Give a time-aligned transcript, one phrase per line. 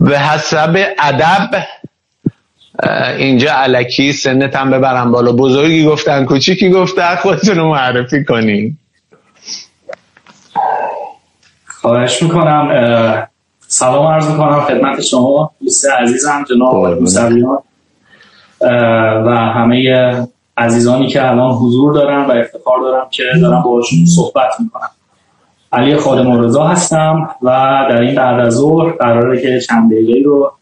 [0.00, 1.50] به حسب ادب
[3.18, 5.32] اینجا علکی سنت هم ببرم بالا.
[5.32, 8.78] بزرگی گفتن کوچیکی گفتن خودتون رو معرفی کنین.
[11.66, 13.28] خواهش می‌کنم
[13.66, 17.58] سلام عرض می‌کنم خدمت شما دوست عزیزم جناب موسویان.
[19.26, 19.88] و همه
[20.56, 24.90] عزیزانی که الان حضور دارن و افتخار دارم که دارم باشون صحبت می‌کنم.
[25.74, 27.50] علی خادم رضا هستم و
[27.90, 30.52] در این بعد از ظهر قراره که چند دقیقه رو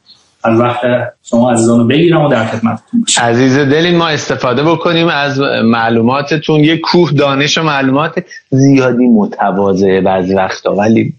[0.45, 0.81] از وقت
[1.23, 3.22] شما عزیزان رو بگیرم و در خدمتتون باشم.
[3.22, 6.64] عزیز دلین ما استفاده بکنیم از معلوماتتون.
[6.64, 10.75] یه کوه دانش و معلومات زیادی متواضعه بعضی وقتا.
[10.75, 11.14] ولی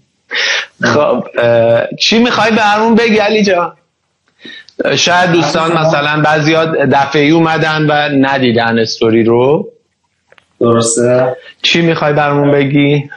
[0.84, 1.24] خب
[2.00, 3.74] چی می‌خوای برمون بگی علی جان؟
[4.96, 6.56] شاید دوستان مثلا بعضی
[6.92, 9.70] دفعه اومدن و ندیدن استوری رو.
[10.60, 11.36] درسته.
[11.62, 13.10] چی می‌خوای برمون بگی؟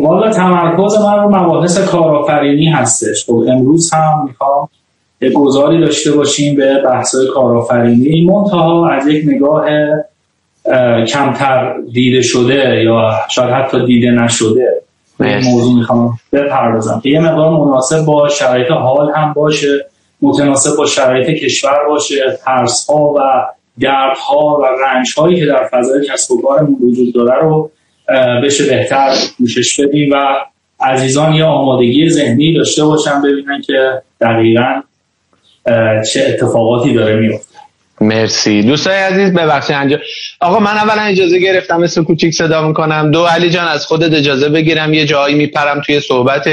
[0.00, 3.24] والا تمرکز من رو مباحث کارآفرینی هستش.
[3.26, 4.68] خب امروز هم می‌خوام
[5.20, 8.24] یه گذاری داشته باشیم به بحث‌های کارآفرینی.
[8.24, 9.66] منتها از یک نگاه
[11.06, 14.82] کمتر دیده شده یا شاید حتی دیده نشده
[15.20, 19.86] این موضوع می‌خوام بپردازم که یه مقدار مناسب با شرایط حال هم باشه
[20.22, 23.20] متناسب با شرایط کشور باشه ترس ها و
[23.80, 27.70] درد ها و رنج هایی که در فضای کسب و کارمون وجود داره رو
[28.44, 30.16] بشه بهتر گوشش بدیم و
[30.80, 34.82] عزیزان یه آمادگی ذهنی داشته باشن ببینن که دقیقا
[36.12, 37.56] چه اتفاقاتی داره میفته.
[38.00, 38.62] مرسی.
[38.62, 39.98] دوستای عزیز ببخشید انجا
[40.40, 43.10] آقا من اولا اجازه گرفتم مثل کوچیک صدا می‌کنم.
[43.10, 44.94] دو علی جان از خودت اجازه بگیرم.
[44.94, 46.48] یه جایی میپرم توی صحبت.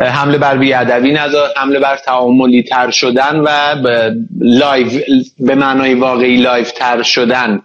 [0.00, 1.48] حمله بر بیادبی نذار.
[1.56, 3.48] حمله بر تعاملی تر شدن و
[4.40, 4.86] لایو
[5.40, 7.62] به معنای واقعی live تر شدن.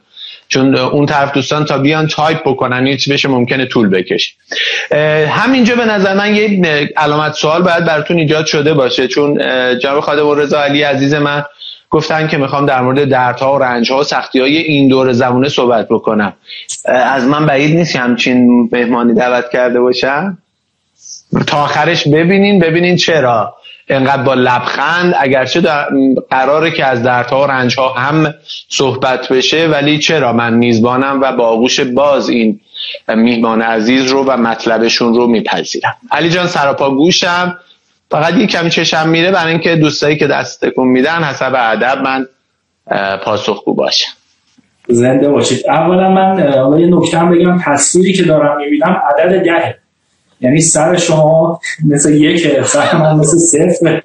[0.51, 4.31] چون اون طرف دوستان تا بیان تایپ بکنن پیچ بشه ممکنه طول بکشه.
[5.29, 9.07] همینجا به نظر من یه علامت سوال باید براتون ایجاد شده باشه.
[9.07, 9.37] چون
[9.79, 11.43] جناب خادم رضا علی عزیز من
[11.89, 15.87] گفتن که می‌خوام در مورد دردها و رنجها و سختی های این دور زمونه صحبت
[15.89, 16.33] بکنم.
[16.85, 20.37] از من بعید نیست همچین مهمانی دعوت کرده باشم؟
[21.47, 23.55] تا آخرش ببینین ببینین چرا.
[23.87, 25.61] انقدر با لبخند اگرچه
[26.29, 28.33] قراره که از دردها و رنجها هم
[28.69, 32.59] صحبت بشه ولی چرا من میزبانم و با آغوش باز این
[33.07, 35.95] میهمان عزیز رو و مطلبشون رو میپذیرم.
[36.11, 37.57] علی جان سراپا گوشم.
[38.11, 42.27] فقط یه کمی چشم میره برای اینکه دوستایی که دست تکون میدن حسب ادب من
[43.17, 44.11] پاسخگو باشم.
[44.87, 45.67] زنده باشید.
[45.67, 46.37] اولا من
[46.79, 47.59] یه نکته بگم.
[47.65, 49.80] تصویری که دارم می‌بینم عدد ده
[50.41, 54.01] یعنی سر شما مثل یک سر من مثل صفر.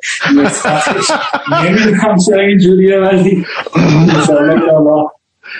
[1.65, 3.47] نمی‌دونم چرا اینجوریه ولی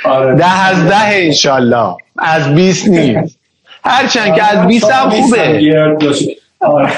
[0.05, 0.35] آره.
[0.35, 3.39] ده از ده انشالله از بیست نیست.
[3.85, 5.61] هرچند که از بیست هم خوبه.
[6.61, 6.93] آره.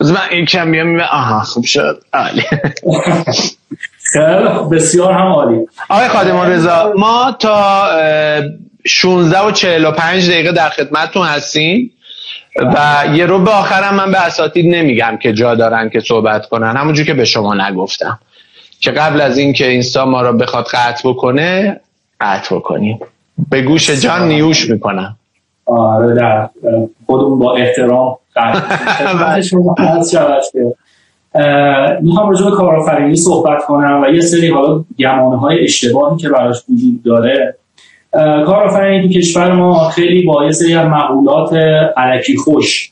[0.00, 2.02] من این کم بیام آها خوب شد.
[2.12, 2.42] عالی.
[4.12, 5.66] خیلی بسیار هم عالی.
[5.88, 7.88] آقای خادمان رضا ما تا
[8.86, 11.92] 16 و 45 دقیقه در خدمتتون هستیم.
[12.58, 16.76] و یه رو به آخرم من به اساتید نمیگم که جا دارن که صحبت کنن.
[16.76, 18.18] همونجور که به شما نگفتم.
[18.80, 21.80] که قبل از اینکه اینستا ما رو بخواد قطع بکنه
[22.20, 22.98] قطع بکنیم.
[23.50, 25.16] به گوش جان نیوش می‌کنم.
[25.66, 26.48] آره در
[27.06, 28.18] خودمون با احترام
[32.02, 36.56] می‌خوام راجع به کارآفرینی صحبت کنم و یه سری حالا گمانه های اشتباهی که براش
[36.68, 37.57] وجود داره.
[38.46, 41.52] کارآفرینی تو کشور ما خیلی با یه مقولات
[41.96, 42.90] علکی خوش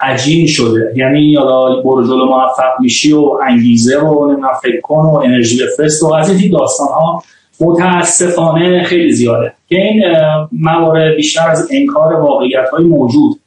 [0.00, 0.92] عجین شده.
[0.96, 6.02] یعنی یادا برو جلو موفق میشی و انگیزه و نمی‌دونم فکر کن و انرژی بفرست
[6.02, 7.22] و از این داستان ها
[7.60, 9.52] متاسفانه خیلی زیاده.
[9.68, 10.04] که این
[10.52, 13.40] موارد بیشتر از انکار واقعیت های موجود.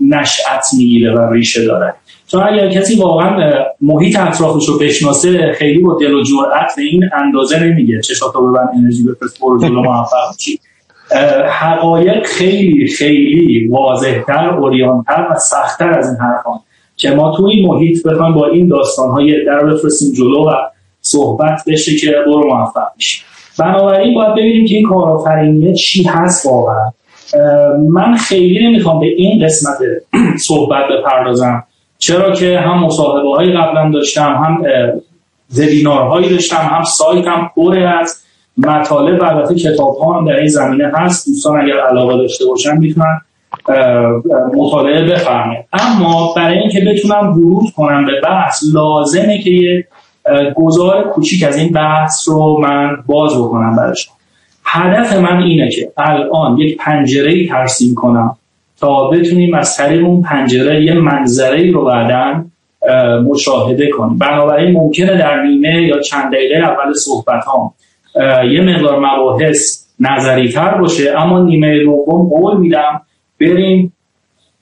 [0.00, 1.94] نشأت می‌گیره و ریشه داره.
[2.26, 7.10] چون اگر کسی واقعا محیط اطرافش رو بشناسه خیلی با دل و جرأت به این
[7.12, 8.00] اندازه نمیگه.
[8.00, 10.60] چشاتو ببند انرژی بفرست برو جلو موفق چی
[11.48, 16.58] حقایق خیلی خیلی واضحتر اوریانتر و سختتر از این حرفان
[16.96, 20.52] که ما توی این محیط بخوایم با این داستان های در بفرستیم جلو و
[21.00, 23.24] صحبت بشه که برو موفق میشه
[23.58, 26.90] بنابراین باید ببینیم که این کارآفرینی چی هست واقعا.
[27.88, 29.78] من خیلی نمی‌خوام به این قسمت
[30.38, 31.64] صحبت بپردازم.
[31.98, 34.64] چرا که هم مصاحبه های قبلا داشتم هم
[35.86, 38.22] هایی داشتم هم سایت هم پره از
[38.56, 41.26] مطالب البته کتاب ها هم در این زمینه هست.
[41.28, 43.20] دوستان اگر علاقه داشته باشن می‌تونن
[44.56, 45.64] مطالعه بفرمایید.
[45.72, 49.86] اما برای اینکه بتونم ورود کنم به بحث لازمه که یه
[50.56, 54.15] گزار کوچیک از این بحث رو من باز بکنم برشان
[54.66, 58.36] هدف من اینه که الان یک پنجره ترسیم کنم
[58.80, 62.44] تا بتونیم از طریق اون پنجره یه منظره رو بعدا
[63.24, 64.18] مشاهده کنیم.
[64.18, 67.74] بنابراین ممکنه در نیمه یا چند دقیقه اول صحبت ها
[68.50, 73.00] یه مقدار مباحث نظری تر باشه اما نیمه دوم قول میدم
[73.40, 73.92] بریم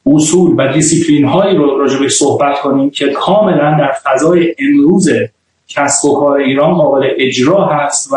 [0.06, 5.08] اصول و دیسیپلین هایی رو راجبش صحبت کنیم که کاملا در فضای امروز
[5.68, 8.16] کسب و کار ایران قابل اجرا هست و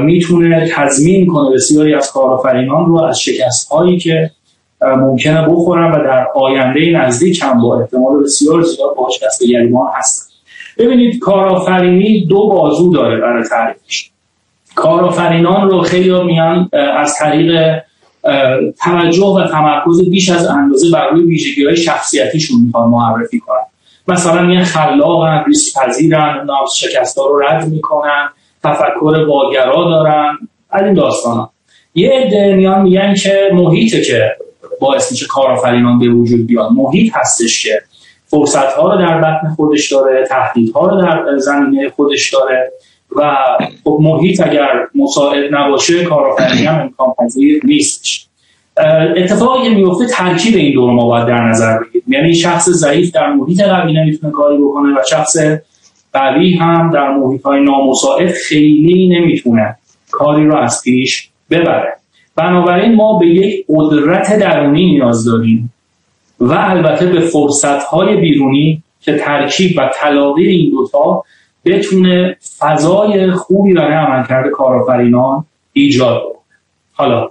[0.00, 4.30] می‌تونه تضمین کنه بسیاری از کارآفرینان رو از شکست هایی که
[4.82, 10.32] ممکنه بخورن و در آینده نزدیک هم با احتمال بسیار زیاد با شکست گریبان هستن.
[10.78, 14.10] ببینید کارآفرینی دو بازو داره برای تعریفش.
[14.74, 17.80] کارآفرینان رو خیلی میان از طریق
[18.84, 23.56] توجه و تمرکز بیش از اندازه بر روی ویژگی های شخصیتیشون می‌خوان معرفی کنن.
[24.08, 28.28] مثلا میان خلاقن ریسک پذیرن شکست رو رد می‌کنن.
[28.64, 30.38] تفکر واگرا دارن
[30.70, 31.52] از این داستان ها.
[31.94, 34.32] یه عده میان میگن که محیطه که
[34.80, 36.72] باعث میشه کارآفرینان به وجود بیان.
[36.74, 37.82] محیط هستش که
[38.26, 40.28] فرصت ها رو در بطن خودش داره
[40.74, 42.72] ها رو در زمینه خودش داره
[43.16, 43.36] و
[43.84, 48.26] خب محیط اگر مساعد نباشه کارآفرینی هم امکان پذیر نیستش.
[49.16, 52.02] اتفاقی که میفته ترکیب این دو رو ما باید در نظر بگیریم.
[52.08, 55.36] یعنی شخص ضعیف در محیط قوی نمی‌تونه کاری بکنه و شخص
[56.12, 59.76] قوی هم در محیط های نامساعد خیلی نمی‌تونه
[60.10, 61.96] کاری رو از پیش ببره.
[62.36, 65.72] بنابراین ما به یک قدرت درونی نیاز داریم
[66.40, 71.24] و البته به فرصت های بیرونی که ترکیب و تلاقی این دوتا
[71.64, 76.38] بتونه فضای خوبی برای عملکرد کارآفرینان ایجاد کنه.
[76.92, 77.28] حالا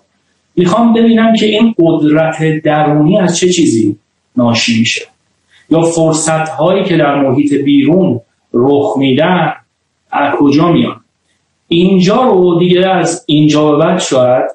[0.56, 3.98] می‌خوام ببینم که این قدرت درونی از چه چیزی
[4.38, 5.02] ناشی میشه
[5.70, 8.22] یا فرصت هایی که در محیط بیرون
[8.54, 9.54] رخ میدن
[10.12, 11.02] از کجا میان؟
[11.68, 14.46] اینجا رو دیگه از اینجا به بعد شاید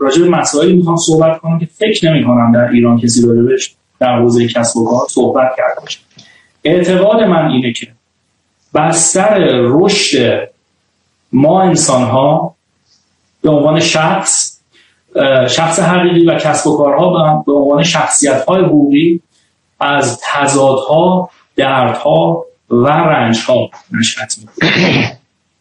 [0.00, 4.18] راجع به مسائلی می‌خوام صحبت کنم که فکر نمی کنم در ایران کسی بهش در
[4.18, 5.98] حوزه کسب و کار صحبت کرده باشه.
[6.64, 7.86] اعتقاد من اینه که
[8.74, 10.48] بستر رشد
[11.32, 12.54] ما انسان ها
[13.42, 14.60] به عنوان شخص
[15.48, 19.20] شخص حقیقی و کسب و کارها به عنوان شخصیت های حقوقی
[19.80, 24.36] از تضادها دردها و رنجها نشأت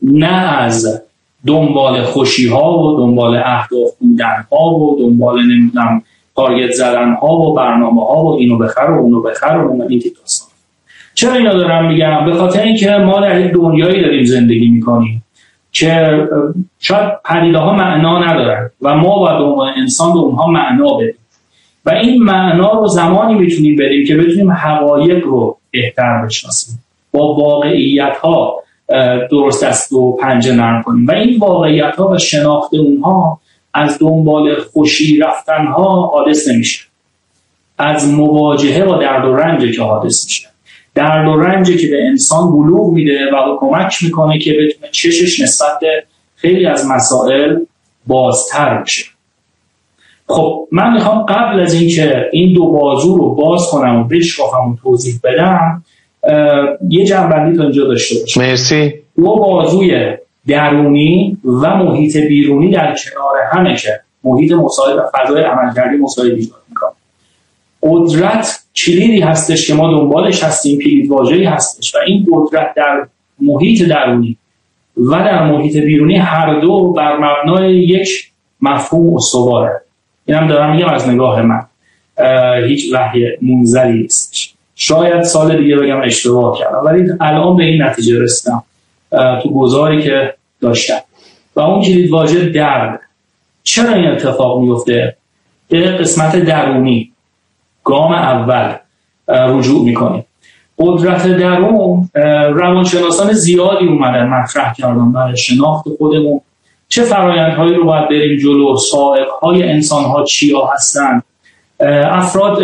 [0.02, 1.02] نه از
[1.48, 6.04] دنبال خوشی ها و دنبال اهداف بودن ها و دنبال نمی‌دونم
[6.36, 10.50] تارگت زدن ها و برنامه ها و اینو بخر و اونو بخر و این داستان.
[11.14, 15.24] چرا اینا دارم میگم؟ به خاطر اینکه ما در یک دنیایی داریم زندگی می‌کنیم
[15.72, 16.28] که
[16.80, 21.16] شاید پدیده ها معنا ندارن و ما باید عنوان انسان به اونها معنا بدیم.
[21.86, 26.83] و این معنا رو زمانی می‌تونیم بدیم که بتونیم حقایق رو بهتر بشناسیم.
[27.14, 28.64] با واقعیت ها
[29.32, 31.08] درست است و پنجه نرم کنیم.
[31.08, 33.40] و این واقعیت ها و شناخت اونها
[33.74, 36.86] از دنبال خوشی رفتن ها حادث نمیشه.
[37.78, 40.48] از مواجهه با درد و رنج که حادث میشه.
[40.96, 45.80] درد و رنجی که به انسان بلوغ میده و کمک می‌کنه که بتونه چشش نسبت
[46.36, 47.60] خیلی از مسائل
[48.08, 49.06] بازتر بشه.
[50.28, 54.76] خب من می‌خوام قبل از اینکه این دو بازو رو باز کنم و بشکافم و
[54.84, 55.84] توضیح بدم
[56.90, 58.94] یه جنبندی تا اینجا داشته باشم مرسی.
[59.18, 60.18] دو بازوی
[60.48, 66.62] درونی و محیط بیرونی در کنار همه که محیط مساعد و فضای عملکردی مساعد ایجاد
[66.70, 66.90] می‌کنه.
[67.84, 73.08] قدرت کلیدی هستش که ما دنبالش هستیم کلید واژه‌ای هستش و این قدرت در
[73.42, 74.38] محیط درونی
[74.98, 79.82] و در محیط بیرونی هر دو بر مبنای یک مفهوم استواره.
[80.26, 81.62] اینم دارم میگم از نگاه من.
[82.68, 84.53] هیچ وحی منزلی نیستش.
[84.84, 88.64] شاید سال دیگه بگم اشتباه کردم ولی الان به این نتیجه رسیدم
[89.44, 91.00] تو گذاری که داشتم.
[91.56, 93.00] و اون کلید واژه درد.
[93.64, 95.16] چرا این اتفاق میفته؟
[95.70, 97.12] به قسمت درونی.
[97.84, 98.76] گام اول
[99.28, 100.26] رجوع می‌کنیم
[100.80, 102.10] قدرت درون
[102.54, 106.42] روانشناسان زیادی اومدن مطرح کردن برای شناخت خودمون.
[106.90, 111.22] چه فرایندهایی رو باید بریم جلو؟ سائق های انسان ها چیا هستن؟
[111.80, 112.62] افراد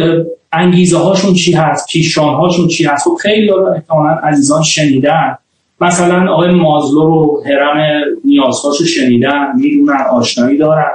[0.52, 5.38] انگیزه هاشون چی هست؟ پیشران هاشون چی هست؟ خب خیلی احتمالا عزیزان شنیدن.
[5.82, 10.92] مثلا آقای مازلو رو هرم نیازهاشو شنیدن می‌دونن آشنایی دارن.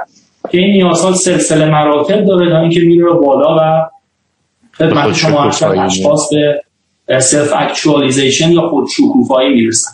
[0.51, 3.89] که این نیازها سلسله مراتب داره تا اینکه میره بالا و
[4.73, 5.43] خدمت شما
[5.83, 6.29] اشخاص
[7.05, 9.91] به self-actualization یا خود شکوفایی می‌رسن.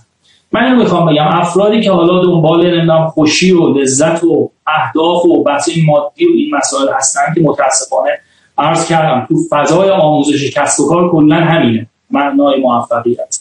[0.52, 5.44] من اینو می‌خوام بگم افرادی که حالا دنبال نمی‌دونم خوشی و لذت و اهداف و
[5.44, 8.10] بحث مادی و این مسائل هستن که متاسفانه
[8.58, 11.88] عرض کردم تو فضای آموزش کسب و کار کلا همینه.
[12.12, 13.40] معنای موفقیت.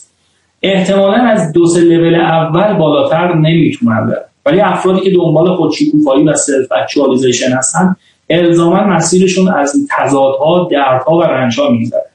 [0.61, 6.33] احتمالا از دو سه لول اول بالاتر نمی‌تونن برن ولی افرادی که دنبال خودشکوفایی و
[6.33, 7.95] self-actualization هستن
[8.29, 12.05] الزاما مسیرشون از تضادها دردها و رنجها میگذره.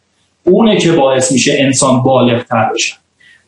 [0.44, 2.94] اونه که باعث میشه انسان بالغ تر بشه.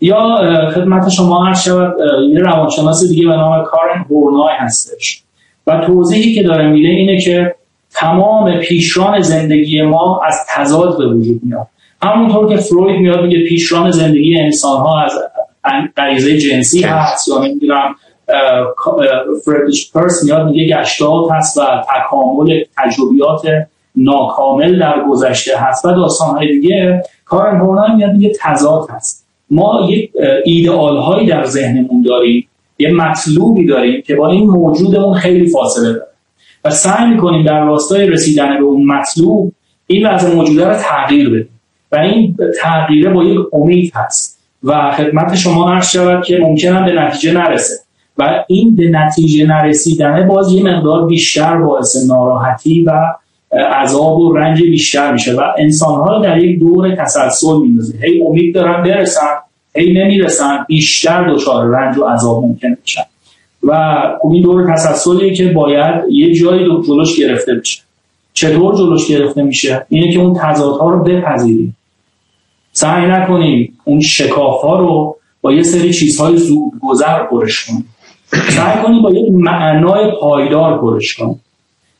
[0.00, 0.36] یا
[0.74, 1.96] خدمت شما هر شود
[2.30, 5.22] یه روانشناس دیگه به نام کارن هورنای هستش.
[5.66, 7.54] و توضیحی که داره میده اینه که
[7.90, 11.66] تمام پیشران زندگی ما از تضاد به وجود میاد.
[12.02, 15.12] همونطور که فروید میاد میگه پیشران زندگی انسان ها از
[15.96, 17.28] غریزه جنسی هست.
[17.28, 17.94] یا نمی‌دونم
[19.44, 23.42] فردیش پرس میاد میگه گشتات هست و تکامل تجربیات
[23.96, 25.84] ناکامل در گذشته هست.
[25.84, 29.27] و داستان های دیگه کارن هورنای میاد میگه تضاد هست.
[29.50, 30.10] ما یک
[30.44, 36.06] ایدئال هایی در ذهنمون داریم یه مطلوبی داریم که با این موجودمون خیلی فاصله داره.
[36.64, 39.52] و سعی می‌کنیم در راستای رسیدن به اون مطلوب
[39.86, 41.60] این وضع موجوده رو تغییر بدیم.
[41.92, 44.38] و این تغییره با یک امید هست.
[44.64, 47.74] و خدمت شما عرض شود که ممکنم به نتیجه نرسه.
[48.18, 52.92] و این به نتیجه نرسیدنه باز یه مقدار بیشتر باعث ناراحتی و
[53.52, 57.98] عذاب و رنج بیشتر میشه و انسانها رو در یک دور تسلسل میندازه.
[58.02, 59.26] هی امید دارن برسن
[59.74, 63.02] هی نمی‌رسن بیشتر دچار رنج و عذاب ممکن میشن.
[63.62, 64.02] و
[64.32, 67.82] این دور تسلسلی که باید یه جایی دو جلوش گرفته بشه.
[68.32, 71.76] چطور جلوش گرفته میشه؟ اینه که اون تضادها رو بپذیریم.
[72.72, 77.94] سعی نکنیم اون شکاف ها رو با یه سری چیزهای زود گذر پرش کنیم.
[78.48, 81.40] سعی کنیم با یک معنای پایدار پرش کنیم.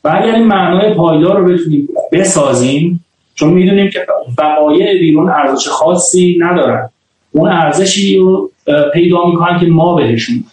[0.03, 4.05] و اگر این معنای پایدار رو بتونیم بسازیم چون می‌دونیم که
[4.37, 6.89] وقایع بیرون ارزش خاصی ندارن.
[7.31, 8.49] اون ارزشی رو
[8.93, 10.43] پیدا می‌کنن که ما بهشون.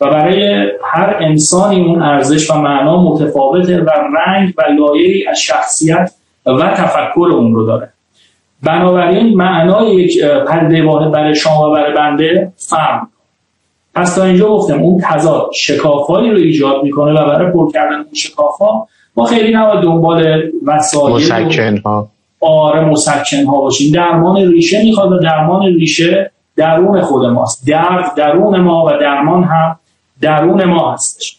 [0.00, 6.10] و برای هر انسانی اون ارزش و معنا متفاوته و رنگ و لایه از شخصیت
[6.46, 7.92] و تفکر اون رو داره.
[8.62, 13.08] بنابراین معنای یک پرده واحد برای شما و برای بنده فرم
[13.98, 18.14] پس تا اینجا گفتم اون تضاد شکافایی رو ایجاد می‌کنه و برای پر کردن اون
[18.14, 18.86] شکافا
[19.16, 22.08] ما خیلی نباید دنبال وسایل مسکن ها
[22.40, 23.92] آره مسکن ها باشیم.
[23.92, 27.66] درمان ریشه می‌خواد و درمان ریشه درون خود ماست.
[27.66, 29.78] درد درون ما و درمان هم
[30.20, 31.38] درون ما هستش.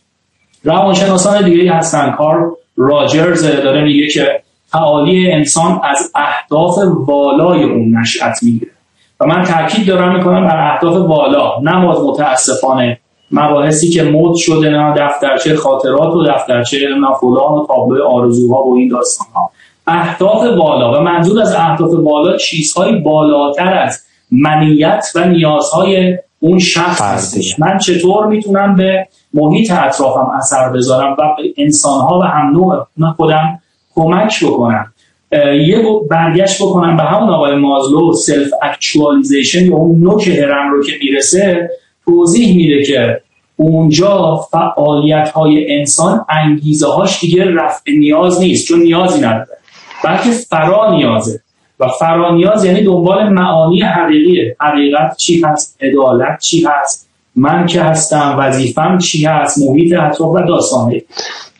[0.63, 2.11] روانشناسان دیگه هستن.
[2.11, 8.71] کار راجرز داره میگه که تعالی انسان از اهداف والای اون نشأت می‌گیره.
[9.19, 12.99] و من تاکید دارم می‌کنم بر اهداف والا نه متاسفانه
[13.31, 18.75] مباحثی که مد شده نه دفترچه خاطرات و دفترچه نه فلان و تابلو آرزوها و
[18.75, 19.51] این داستان ها
[19.87, 27.01] اهداف بالا و منظور از اهداف بالا چیزهای بالاتر از منیت و نیازهای اون شخص
[27.01, 27.59] هستش.
[27.59, 33.59] من چطور می‌تونم به محیط اطرافم اثر بذارم و به انسانها و هم نوع خودم
[33.95, 34.93] کمک بکنم؟
[35.31, 41.69] یه برگشت بکنم به همون آقای مازلو self-actualization یا اون نوک هرم رو که می‌رسه
[42.05, 43.21] توضیح میده که
[43.55, 49.57] اونجا فعالیت های انسان انگیزه هاش دیگه رفع نیاز نیست چون نیازی نداره
[50.03, 51.39] بلکه فرا نیازه.
[51.79, 54.55] و فرانیاز یعنی دنبال معانی حقیقیه.
[54.59, 60.41] حقیقت چی هست؟ عدالت چی هست؟ من که هستم؟ وظیفم چی هست؟ محیط اطراف و
[60.47, 61.01] داستانه.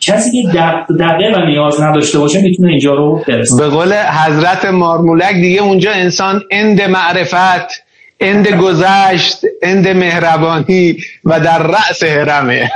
[0.00, 0.58] کسی که
[1.00, 3.56] دقیقه و نیاز نداشته باشه می‌تونه اینجا رو برسه.
[3.56, 7.82] به قول حضرت مارمولک دیگه اونجا انسان اند معرفت
[8.20, 12.70] اند گذشت اند مهربانی و در رأس هرمه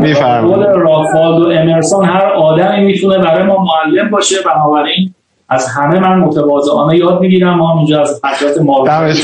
[0.00, 0.66] میفرمایید.
[0.66, 4.36] رافالد و امرسون هر آدمی می‌تونه برای ما معلم باشه.
[4.46, 5.14] بنابراین
[5.48, 7.58] از همه من متواضعانه یاد می‌گیرم.
[7.58, 9.22] ما اینجا از حضرت مارمولک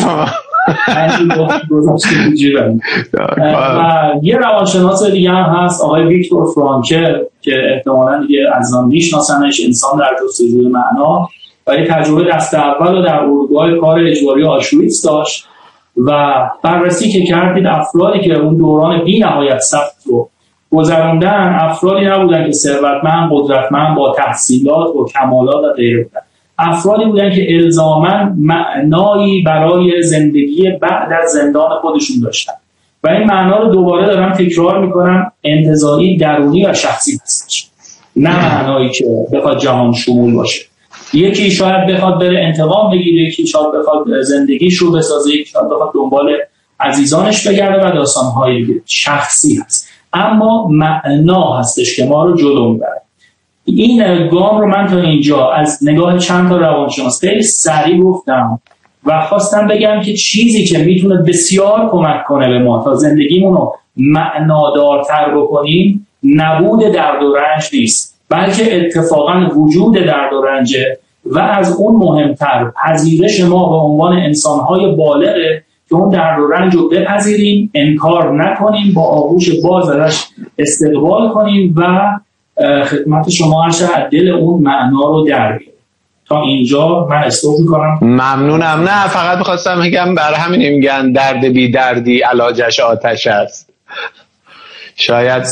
[3.48, 9.60] و یه روانشناس دیگه هم هست آقای ویکتور فرانکل که احتمالا دیگه از آن میشناسنش
[9.66, 11.28] انسان در جستجوی معنا.
[11.66, 15.48] و یه تجربه دست اول رو در اروگوای کار اجباری آشویتس داشت.
[15.96, 20.28] و بررسی که کردید افرادی که اون دوران بی نهایت سخت رو
[20.72, 26.04] گذراندن افرادی نبودن که ثروتمند قدرتمند با تحصیلات و کمالات و غیره.
[26.04, 26.20] بودن
[26.62, 32.52] افرادی بودن که الزاما معنایی برای زندگی بعد از زندان خودشون داشتن.
[33.04, 37.68] و این معنا رو دوباره دارم تکرار می‌کنم انتظاری درونی و شخصی هستش.
[38.16, 40.62] نه معنایی که بخواد جهان شمول باشه.
[41.14, 45.90] یکی شاید بخواد بره انتقام بگیره یکی شاید بخواد زندگیش رو بسازه یکی شاید بخواد
[45.94, 46.30] دنبال
[46.80, 49.88] عزیزانش بگرده و داستانهای شخصی هست.
[50.12, 53.02] اما معنا هستش که ما رو جلو می‌بره.
[53.64, 58.60] این گام رو من تا اینجا از نگاه چند تا روانشناس خیلی سریع گفتم
[59.06, 63.74] و خواستم بگم که چیزی که می‌تونه بسیار کمک کنه به ما تا زندگیمون رو
[63.96, 71.76] معنادارتر بکنیم نبود درد و رنج نیست بلکه اتفاقا وجود درد و رنجه و از
[71.76, 77.70] اون مهمتر پذیرش ما به عنوان انسانهای بالغه که اون درد و رنج رو بپذیریم
[77.74, 79.90] انکار نکنیم با آغوش باز
[80.58, 81.82] استقبال کنیم و
[82.84, 85.58] خدمت شما هر دل اون معنا رو در
[86.28, 87.98] تا اینجا من استوب می‌کنم.
[88.02, 88.88] ممنونم.
[88.88, 93.72] نه فقط می‌خواستم بگم برای همین میگن درد بی دردی علاجش آتش است.
[94.96, 95.42] شاید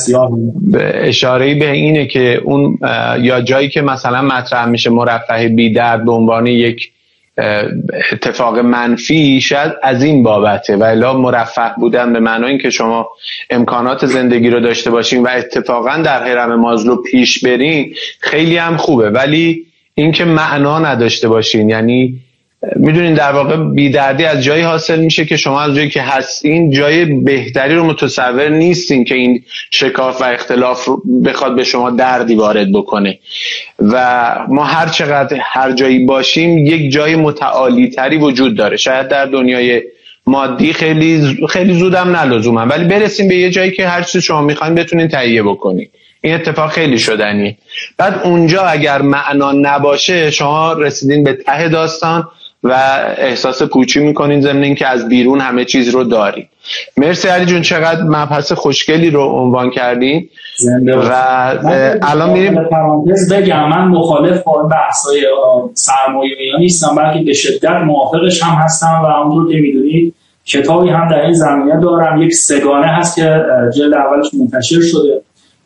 [0.95, 2.79] اشاره به اینه که اون
[3.21, 6.93] یا جایی که مثلا مطرح میشه مرفه بی درد به عنوان یک
[8.13, 13.09] اتفاق منفی شاید از این بابته و الا مرفه بودن به معنای اینکه شما
[13.51, 19.11] امکانات زندگی رو داشته باشین و اتفاقا در حرم مازلو پیش برین خیلی هم خوبه.
[19.11, 22.21] ولی اینکه معنا نداشته باشین یعنی
[22.77, 27.05] می‌دونین در واقع بیدردی از جایی حاصل میشه که شما از جایی که هستین جای
[27.05, 30.89] بهتری رو متصور نیستین که این شکاف و اختلاف
[31.25, 33.19] بخواد به شما دردی وارد بکنه.
[33.79, 38.77] و ما هر چقدر هر جایی باشیم یک جای متعالی تری وجود داره.
[38.77, 39.83] شاید در دنیای
[40.27, 44.75] مادی خیلی خیلی زودم نلزومن ولی برسیم به یه جایی که هر چیز شما می‌خواین
[44.75, 45.91] بتونین تهیه بکنید
[46.21, 47.57] این اتفاق خیلی شدنی
[47.97, 52.29] بعد اونجا اگر معنا نباشه شما رسیدین به ته داستان.
[52.65, 52.75] و
[53.19, 56.49] احساس پوچی می‌کنین ضمن اینکه از بیرون همه چیز رو داریم
[56.97, 60.29] مرسی علی جون چقدر مبحث خوشگلی رو عنوان کردین.
[60.87, 61.13] و
[62.03, 62.55] الان میریم.
[63.31, 63.69] بگم.
[63.69, 65.27] من مخالف با بحثای
[65.75, 70.15] سرمایه نیستم بلکه به شدت موافقش هم هستم و اون که می‌دونید
[70.45, 72.23] کتابی هم در این زمینه دارم.
[72.23, 73.43] یک سگانه هست که
[73.77, 75.23] جلد اولش منتشر شده.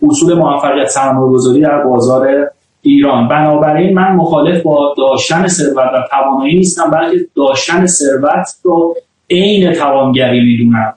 [0.08, 2.50] اصول موفقیت سرمایه گذاری در بازار
[2.84, 3.28] ایران.
[3.28, 8.96] بنابراین من مخالف با داشتن ثروت و توانایی نیستم بلکه داشتن ثروت رو
[9.30, 10.94] عین توانگری می‌دونم.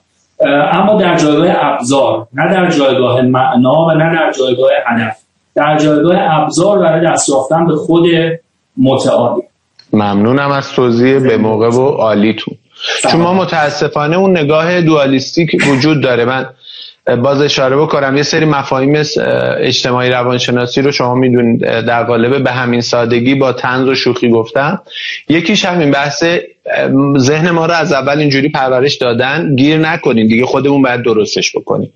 [0.74, 5.18] اما در جایگاه ابزار نه در جایگاه معنا و نه در جایگاه هدف.
[5.56, 8.06] در جایگاه ابزار برای دست یافتن به خود
[8.78, 9.42] متعالی.
[9.94, 12.56] ممنونم از توضیح به موقع و عالیتون.
[13.12, 16.26] چون ما متاسفانه اون نگاه دوالیستیک وجود داره.
[16.26, 16.46] من
[17.16, 19.04] باز اشاره بکنم یه سری مفاهیم
[19.60, 24.82] اجتماعی روانشناسی رو شما می‌دونید در قالب به همین سادگی با تنز و شوخی گفتم.
[25.30, 26.24] یکیش همین بحث
[27.18, 31.94] ذهن ما رو از اول اینجوری پرورش دادن گیر نکنین دیگه خودمون باید درستش بکنیم.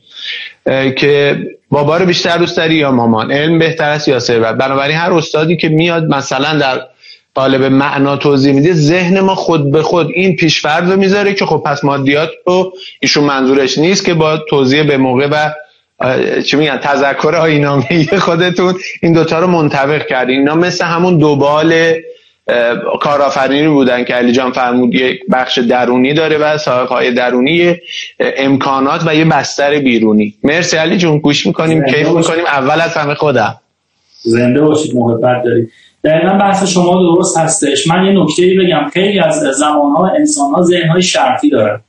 [0.95, 1.37] که
[1.71, 5.57] بابا رو بیشتر دوست داری یا مامان؟ علم بهتر است یا ثروت؟ بنابراین هر استادی
[5.57, 6.81] که میاد مثلا در
[7.35, 11.63] قالب معنا توضیح میده ذهن ما خود به خود این پیشفرض رو می‌ذاره که خب
[11.65, 15.51] پس مادیات رو ایشون منظورش نیست که با توضیح به موقع و
[16.41, 20.39] چی میگن تذکر آینامه خودتون این دوتا رو منطبق کردین.
[20.39, 21.94] اینا مثل همون دوبال
[23.01, 26.57] کارآفرینی بودن که علی جان فرمود یک بخش درونی داره و
[26.89, 27.75] های درونی
[28.20, 30.35] امکانات و یه بستر بیرونی.
[30.44, 32.46] مرسی علی جون گوش می‌کنیم کیف می‌کنیم.
[32.46, 33.55] اول از همه خودم.
[34.22, 35.72] زنده باشید محبت دارید.
[36.03, 37.87] دقیقا بحث شما درست هستش.
[37.87, 38.90] من یه نکته بگم.
[38.94, 41.81] خیلی از زمانها انسانها ذهنهای شرطی دارن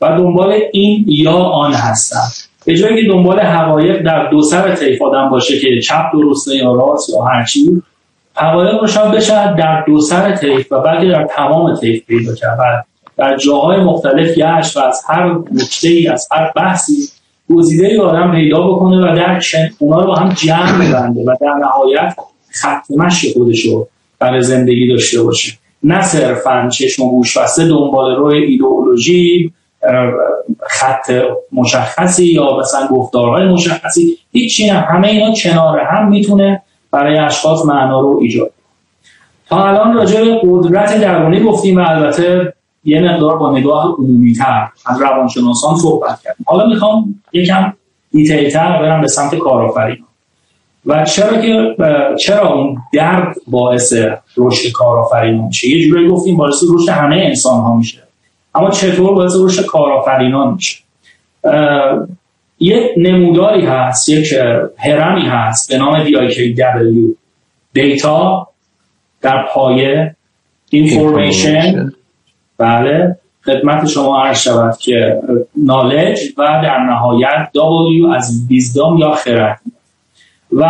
[0.00, 2.28] و دنبال این یا آن هستن.
[2.64, 6.74] به جایی که دنبال حقایق در دو سر طیف آدم باشه که چپ درسته یا
[6.74, 7.82] راست یا هرچی
[8.34, 12.86] حقایق رو شاید بشه در دو سر طیف و بعد در تمام طیف پیدا کرد.
[13.16, 17.08] در جاهای مختلف گشت و از هر نکته ای از هر بحثی
[17.54, 19.40] گزیده ای آدم پیدا بکنه و در
[19.78, 22.14] اونا رو هم جمع میبنده و در نهایت
[22.50, 23.34] خط مشی
[23.70, 25.52] رو برای زندگی داشته باشه.
[25.82, 29.52] نه صرفا چشم و بسته دنبال روی ایدئولوژی
[30.66, 31.10] خط
[31.52, 34.18] مشخصی یا مثلا گفتارهای مشخصی.
[34.32, 38.50] هیچی نه همه اینا کنار هم می‌تونه برای اشخاص معنا رو ایجاد
[39.48, 44.68] تا الان راجع به قدرت درونی گفتیم و البته یه مقدار با نگاه عمومی تر
[44.86, 46.44] از روانشناسان صحبت کردیم.
[46.46, 47.72] حالا می‌خوام یکم
[48.10, 50.07] دیتیلتر برم به سمت کارآفرینان.
[50.88, 51.76] و چرا که
[52.18, 53.94] چرا اون درد باعث
[54.36, 58.02] رشد کارآفرینان میشه؟ یه جورایی گفتیم باعث رشد همه انسان ها میشه.
[58.54, 60.78] اما چطور باعث رشد کارآفرینان میشه؟
[62.60, 64.34] یک نموداری هست یک
[64.76, 67.14] هرمی هست به نام DIKW
[67.72, 68.48] دیتا
[69.20, 70.16] در پایه
[70.70, 71.92] اینفورمیشن
[72.58, 73.16] بله.
[73.44, 75.20] خدمت شما عرض شود که
[75.56, 79.60] نالج و در نهایت W از ویزدام یا خرد.
[80.52, 80.64] و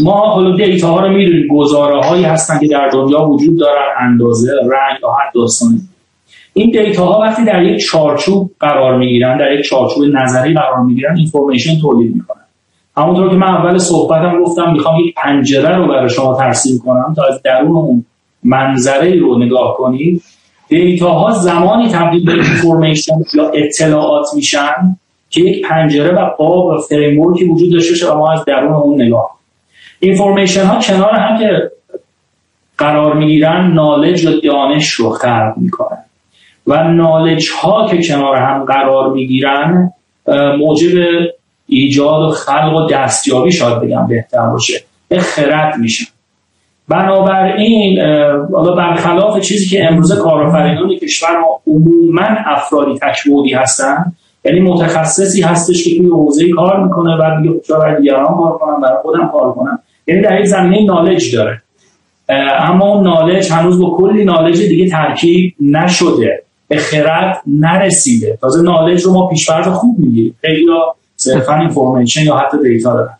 [0.00, 1.48] ما حالا دیتا ها رو می‌دونیم.
[1.50, 5.80] گزاره هایی هستن که در دنیا وجود دارن اندازه رنگ یا هر داستانی
[6.54, 11.16] این data ها وقتی در یک چارچوب قرار می‌گیرن در یک چارچوب نظری قرار می‌گیرن
[11.16, 12.42] information تولید می‌کنن.
[12.96, 17.22] همونطور که من اول صحبتم گفتم می‌خوام یک پنجره رو برای شما ترسیم کنم تا
[17.24, 18.04] از درون اون
[18.44, 20.22] منظره رو نگاه کنید
[20.68, 24.96] data ها زمانی تبدیل به information یا اطلاعات میشن
[25.30, 29.02] که یک پنجره و قاب و framework ی وجود داشته باشه ما از درون اون
[29.02, 29.36] نگاه
[30.00, 31.70] information ها کنار هم که
[32.78, 35.98] قرار می‌گیرن نالج و دانش رو خلق می‌کنن.
[36.66, 39.92] و نالج ها که کنار هم قرار می‌گیرن
[40.58, 40.98] موجب
[41.66, 44.80] ایجاد و خلق و دستیابی شاید بگم بهتر باشه.
[45.08, 46.06] به خرد میشن.
[46.88, 48.00] بنابراین
[48.52, 54.12] حالا برخلاف چیزی که امروز کارآفرینان کشور ما عموما افرادی تکبودی هستن
[54.46, 58.80] یعنی متخصصی هستش که توی حوزه کار می‌کنه و میگه خب برای دیگران کار کنم
[58.80, 59.78] برای خودم کار کنم.
[60.06, 61.62] یعنی در این زمینه نالج داره.
[62.60, 66.42] اما اون نالج هنوز با کلی نالج دیگه ترکیب نشده.
[66.68, 68.38] به خرد نرسیده.
[68.40, 70.34] تازه نالج رو ما پیشفرض خوب می‌گیریم.
[70.40, 70.66] خیلی
[71.16, 73.18] صرفا اینفورمیشن یا حتی دیتا دارن.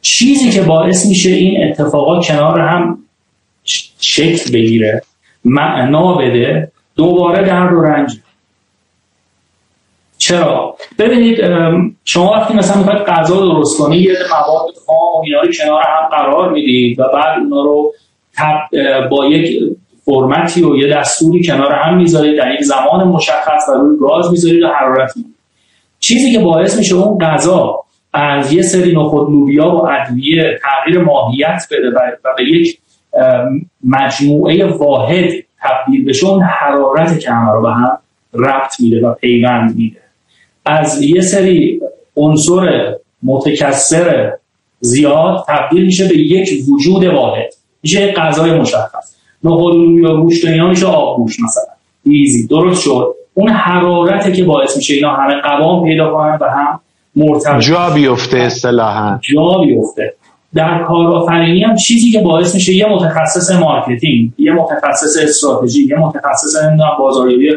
[0.00, 2.98] چیزی که باعث میشه این اتفاقات کنار هم
[4.00, 5.02] شکل بگیره
[5.44, 8.18] معنا بده دوباره درد و رنج
[10.28, 11.38] چرا؟ ببینید
[12.04, 16.08] شما وقتی مثلا می‌خواید غذا درست کنید یه مواد خام و اینا رو کنار هم
[16.08, 17.92] قرار می‌دید و بعد اونا رو
[19.10, 23.98] با یک فرمتی و یه دستوری کنار هم می‌ذارید در یک زمان مشخص و روی
[24.00, 25.34] گاز می‌ذارید و حرارت می‌دید.
[26.00, 31.62] چیزی که باعث میشه اون غذا از یه سری نخود لوبیا و ادویه تغییر ماهیت
[31.70, 31.88] بده
[32.24, 32.78] و به یک
[33.84, 35.30] مجموعه واحد
[35.62, 37.98] تبدیل بشه اون حرارت که همه رو به هم
[38.34, 40.07] ربط میده و پیوند میده.
[40.68, 41.80] از یه سری
[42.16, 44.32] عنصر متکثر
[44.80, 47.54] زیاد تبدیل میشه به یک وجود واحد.
[47.82, 49.16] میشه یک غذای مشخص.
[49.44, 51.64] نخود لوبیا گوشت اینا میشه آب گوشت مثلا.
[52.04, 53.14] دیزی درست شد.
[53.34, 56.80] اون حرارته که باعث میشه اینا همه قوام پیدا کنن و هم
[57.16, 59.18] مرتبط جا بیفته اصطلاحا.
[59.22, 60.14] جا بیفته.
[60.54, 66.56] در کارآفرینی هم چیزی که باعث میشه یه متخصص marketing یه متخصص استراتژی یه متخصص
[66.98, 67.50] بازاریابی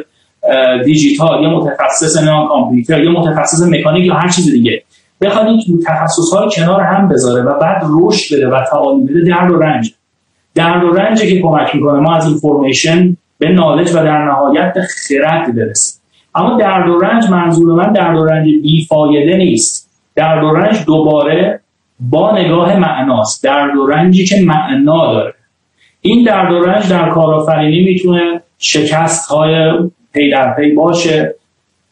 [0.86, 4.84] دیجیتال یه متخصص نام کامپیوتر یه متخصص مکانیک یا هر چیز دیگه.
[5.22, 9.52] بخواد این تخصص ها کنار هم بذاره و بعد رشد بده و تعالی بده درد
[9.52, 9.94] و رنج.
[10.56, 14.82] درد و رنج که کمک می‌کنه ما از اینفورمیشن به نالج و در نهایت به
[14.82, 16.02] خرد برسیم.
[16.36, 19.90] اما درد و رنج منظور من درد و رنج بیفایده نیست.
[20.16, 21.60] درد و رنج دوباره
[22.00, 23.44] با نگاه معناست.
[23.44, 25.34] درد و رنجی که معنا داره.
[26.02, 29.72] این درد و رنج در کارآفرینی می‌تونه شکست های
[30.14, 31.36] پی در پی باشه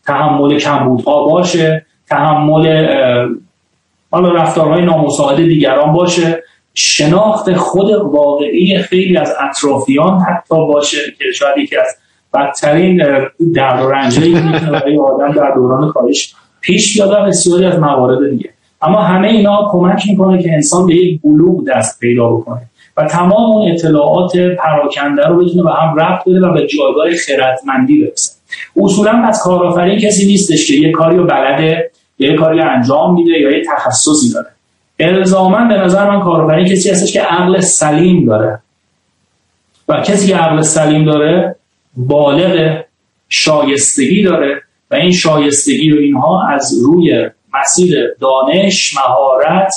[0.05, 2.87] تحمل کمبودها باشه تحمل
[4.11, 6.43] حالا رفتارهای نامساعد دیگران باشه.
[6.73, 11.97] شناخت خود واقعی خیلی از اطرافیان حتی باشه که شاید یکی از
[12.33, 13.03] بدترین
[13.55, 14.33] درد و رنجایی
[14.71, 18.49] برای آدم در دوران کارش پیش بیاد بسیاری از موارد دیگه.
[18.81, 22.61] اما همه اینا کمک می‌کنه که انسان به یک بلوغ دست پیدا بکنه.
[22.97, 28.03] و تمام اون اطلاعات پراکنده رو بتونه به هم ربط بده و به جایگاه خردمندی
[28.03, 28.31] برسه.
[28.77, 33.51] اصولا پس کارآفرین کسی نیستش که یه کاری رو بلده یه کاری انجام میده یا
[33.51, 34.47] یه تخصصی داره.
[34.99, 38.59] الزاما به نظر من کارآفرین کسی هستش که عقل سلیم داره.
[39.87, 41.55] و کسی که عقل سلیم داره
[41.97, 42.83] بالغ
[43.29, 49.73] شایستگی داره و این شایستگی رو اینها از روی مسیر دانش مهارت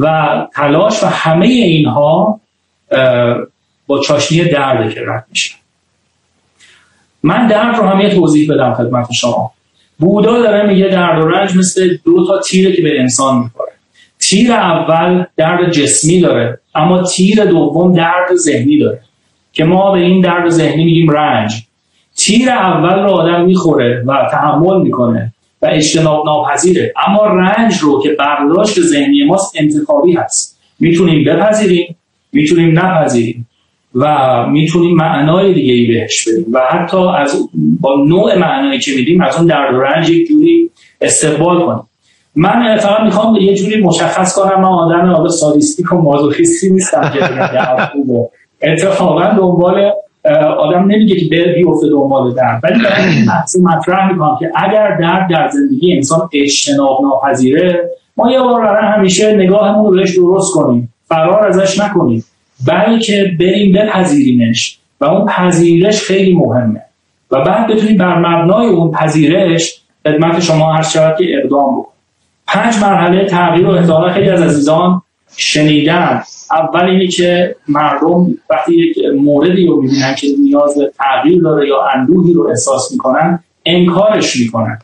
[0.00, 2.40] و تلاش و همه اینها
[3.86, 5.54] با چاشنی درد که رد میشه.
[7.22, 9.52] من درد رو هم یه توضیح بدم خدمت شما.
[9.98, 13.72] بودا داره میگه درد و رنج مثل دو تا تیره که به انسان می‌خوره.
[14.18, 19.00] تیر اول درد جسمی داره اما تیر دوم درد ذهنی داره
[19.52, 21.62] که ما به این درد ذهنی میگیم رنج.
[22.16, 25.32] تیر اول رو آدم می‌خوره و تحمل می‌کنه.
[25.62, 26.94] و اجتناب ناپذیره.
[27.08, 30.58] اما رنج رو که برداشت ذهنی ماست انتخابی هست.
[30.80, 31.96] می‌تونیم بپذیریم
[32.32, 33.48] می‌تونیم نپذیریم
[33.94, 36.46] و می‌تونیم معنای دیگه ای بهش بدیم.
[36.52, 37.48] و حتی از
[37.80, 41.82] با نوع معنایی که میدیم از اون درد و رنج یک جوری استقبال کنیم.
[42.36, 47.20] من فقط می‌خوام یه جوری مشخص کنم من آدم حالا سادیستیک و مازوخیستی نیستم که
[48.72, 49.92] اتفاقا دنبال
[50.34, 52.60] آدم نمیگه که بر بیفته دنبال درد.
[52.64, 52.74] ولی
[53.56, 59.36] این مطرح می‌کنم که اگر درد در زندگی انسان اجتناب ناپذیره ما یه بار همیشه
[59.36, 60.92] نگاهمون رو بهش درست کنیم.
[61.08, 62.24] فرار ازش نکنیم.
[62.66, 64.78] بلکه بریم بپذیریمش.
[65.00, 66.82] و اون پذیرش خیلی مهمه.
[67.30, 71.96] و بعد بتونیم بر مبنای اون پذیرش خدمت شما هر شود که اقدام بکنیم.
[72.46, 75.02] پنج مرحله تغییر و احتمالا خیلی از عزیزان
[75.36, 76.22] شنیدن.
[76.50, 81.82] اول اینه که مردم وقتی یک موردی رو می‌بینن که نیاز به تغییر داره یا
[81.94, 84.78] اندوهی رو احساس می‌کنن انکارش می‌کنن.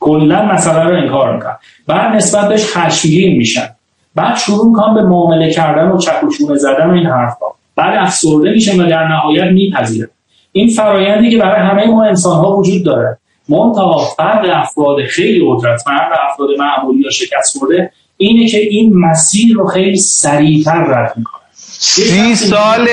[0.00, 1.56] کلا مسئله رو انکار می‌کنن.
[1.86, 3.68] بعد نسبت بهش خشمگین میشن.
[4.14, 7.46] بعد شروع می‌کنن به معامله کردن و چکوچونه زدن و این حرفا.
[7.76, 10.08] بعد افسرده میشن و در نهایت میپذیرن.
[10.52, 13.18] این فرایندی که برای همه ما انسان ها وجود داره.
[13.48, 19.54] منتها فرق افراد خیلی قدرتمند و افراد معمولی یا شکست خورده اینه که این مسیر
[19.54, 21.44] رو خیلی سریعتر رد می‌کنه.
[21.54, 22.86] سی سال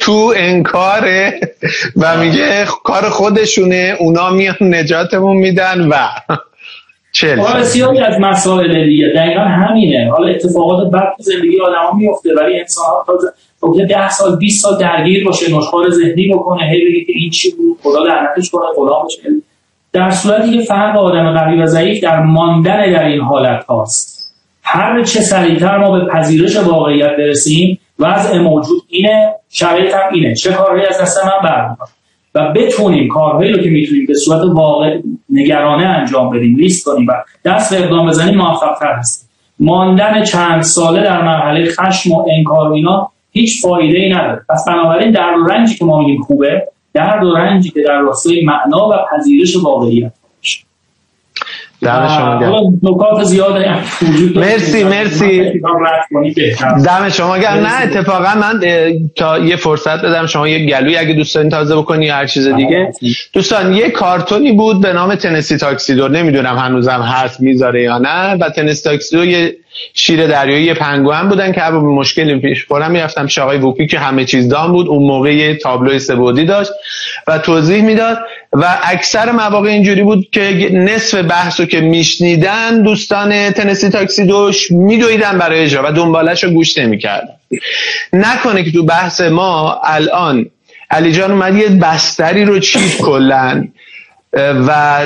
[0.00, 1.40] تو انکاره
[1.96, 5.94] و میگه کار خودشونه اونا میان نجاتمون میدن و
[7.12, 7.60] چهل سال.
[7.60, 9.12] بسیاری از مسائل دیگه.
[9.16, 10.10] دقیقا همینه.
[10.10, 13.04] حالا اتفاقات بد تو زندگی آدم ها میفته ولی انسان ها
[13.60, 17.50] تا ده سال 20 سال درگیر باشه نشخار ذهنی بکنه هی بگه که این چی
[17.50, 19.20] بود خدا لعنتش کنه خدا بشه
[19.92, 24.17] در صورتی که فرق آدم قوی و ضعیف در ماندن در این حالت هاست.
[24.70, 30.34] هر چه سریعتر ما به پذیرش واقعیت برسیم وضع موجود اینه شرایط هم اینه.
[30.34, 31.88] چه کارهایی از دست من برمیاد
[32.34, 34.98] و بتونیم کارهایی رو که می‌تونیم به صورت واقع
[35.30, 37.12] نگرانه انجام بدیم لیست کنیم و
[37.44, 39.28] دست به اقدام بزنیم موفق تر هستیم.
[39.60, 44.42] ماندن چند ساله در مرحله خشم و انکار و اینا هیچ فایده ای نداره.
[44.48, 48.88] پس بنابراین در رنجی که ما میگیم خوبه درد و رنجی که در راستای معنا
[48.88, 50.12] و پذیرش واقعیت.
[51.82, 53.74] دم شما نکات زیاده
[54.34, 55.60] مرسی مرسی.
[56.86, 57.66] دم شما گرم.
[57.66, 58.60] نه اتفاقا من
[59.16, 62.48] تا یه فرصت بدم شما یه گلوی اگه دوست دارین تازه بکنی یا هر چیز
[62.48, 62.92] دیگه.
[63.32, 68.36] دوستان یه کارتونی بود به نام تنسی تاکسیدو نمی‌دونم هنوزم هست می‌ذاره یا نه.
[68.40, 69.56] و تنسی تاکسیدو یه
[69.94, 73.26] شیر دریایی پنگوئن بودن که به مشکلی برمی‌خوردن می‌رفتن.
[73.26, 76.70] پیش آقای ووپی که همه چیز دان بود اون موقع تابلو سه بعدی داشت
[77.26, 78.18] و توضیح می‌داد
[78.52, 84.70] و اکثر مواقع اینجوری بود که نصف بحث رو که میشنیدن دوستان تنسی تاکسی دوش
[84.70, 87.34] میدویدن برای اجرا و دنبالش رو گوش نمی‌کردن.
[88.12, 90.46] نکنه که تو بحث ما الان
[90.90, 93.68] علی جان اومد یه بستری رو چید کلن
[94.68, 95.00] و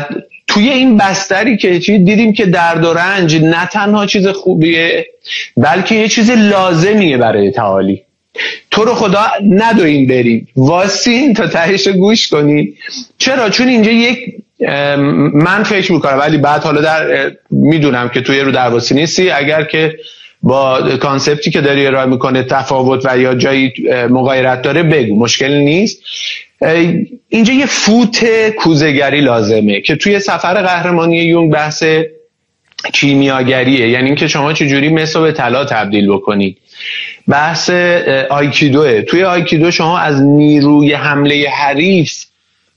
[0.55, 5.07] توی این بستری که چی دیدیم که درد و رنج نه تنها چیز خوبیه
[5.57, 8.03] بلکه یه چیز لازمیه برای تعالی.
[8.71, 12.75] تو رو خدا ندوین بریم واسین تا تهش گوش کنی.
[13.19, 14.19] چرا؟ چون اینجا یک
[15.35, 19.31] من فکر می‌کنم ولی بعد حالا در می‌دونم که توی رو درواسی نیستی.
[19.31, 19.97] اگر که
[20.43, 23.73] با کانسپتی که داری ارائه می‌کنه تفاوت و یا جایی
[24.11, 25.19] مغایرت داره بگو.
[25.19, 26.03] مشکل نیست.
[27.29, 31.85] اینجا یه فوت کوزگری لازمه که توی سفر قهرمانی یونگ بحث
[32.93, 33.89] کیمیاگریه.
[33.89, 36.59] یعنی اینکه شما چجوری مثل به طلا تبدیل بکنید.
[37.29, 37.71] بحث
[38.31, 39.03] آیکیدوه.
[39.03, 42.25] توی آیکیدو شما از نیروی حمله حریف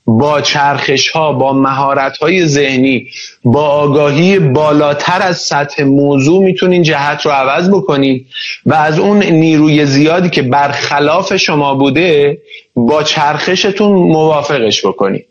[0.06, 3.06] با چرخش ها با مهارت های ذهنی
[3.44, 8.26] با آگاهی بالاتر از سطح موضوع می‌تونین جهت رو عوض بکنید
[8.66, 12.38] و از اون نیروی زیادی که برخلاف شما بوده
[12.76, 15.26] با چرخشتون موافقش بکنید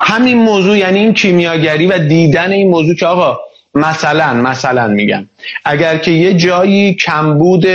[0.00, 3.38] همین موضوع یعنی این کیمیاگری و دیدن این موضوع که آقا
[3.74, 5.28] مثلا مثلا میگم.
[5.64, 7.66] اگر که یه جایی کمبود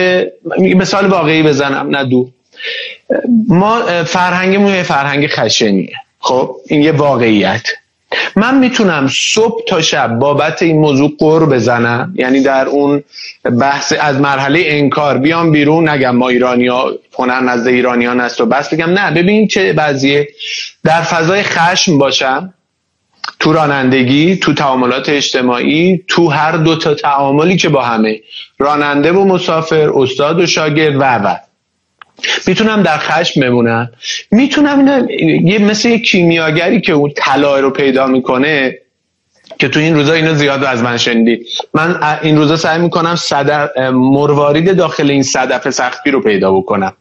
[0.60, 2.29] مثال واقعی بزنم نه دو.
[3.47, 6.03] ما فرهنگمون یه فرهنگ خشنیه.
[6.24, 7.68] خب این یه واقعیت.
[8.36, 13.04] من می‌تونم صبح تا شب بابت این موضوع قر بزنم یعنی در اون
[13.60, 18.46] بحث از مرحله انکار بیام بیرون نگم ما ایرانی ها هنر نزد ایرانیان است و
[18.46, 20.28] بس بگم نه ببین چه بعضیه
[20.84, 22.54] در فضای خشم باشم
[23.40, 28.20] تو رانندگی تو تعاملات اجتماعی تو هر دو تا تعاملی که با همه
[28.60, 31.36] راننده و مسافر استاد و شاگرد و و.
[32.47, 33.91] می‌تونم در خشم بمونم.
[34.32, 35.08] می‌تونم
[35.43, 38.78] یه مثل یه کیمیاگری که اون طلا رو پیدا می‌کنه
[39.60, 41.45] که تو این روزا اینو زیاد از من شنیدی.
[41.73, 46.93] من این روزا سعی می‌کنم صدف مروارید داخل این صدف سختی رو پیدا بکنم.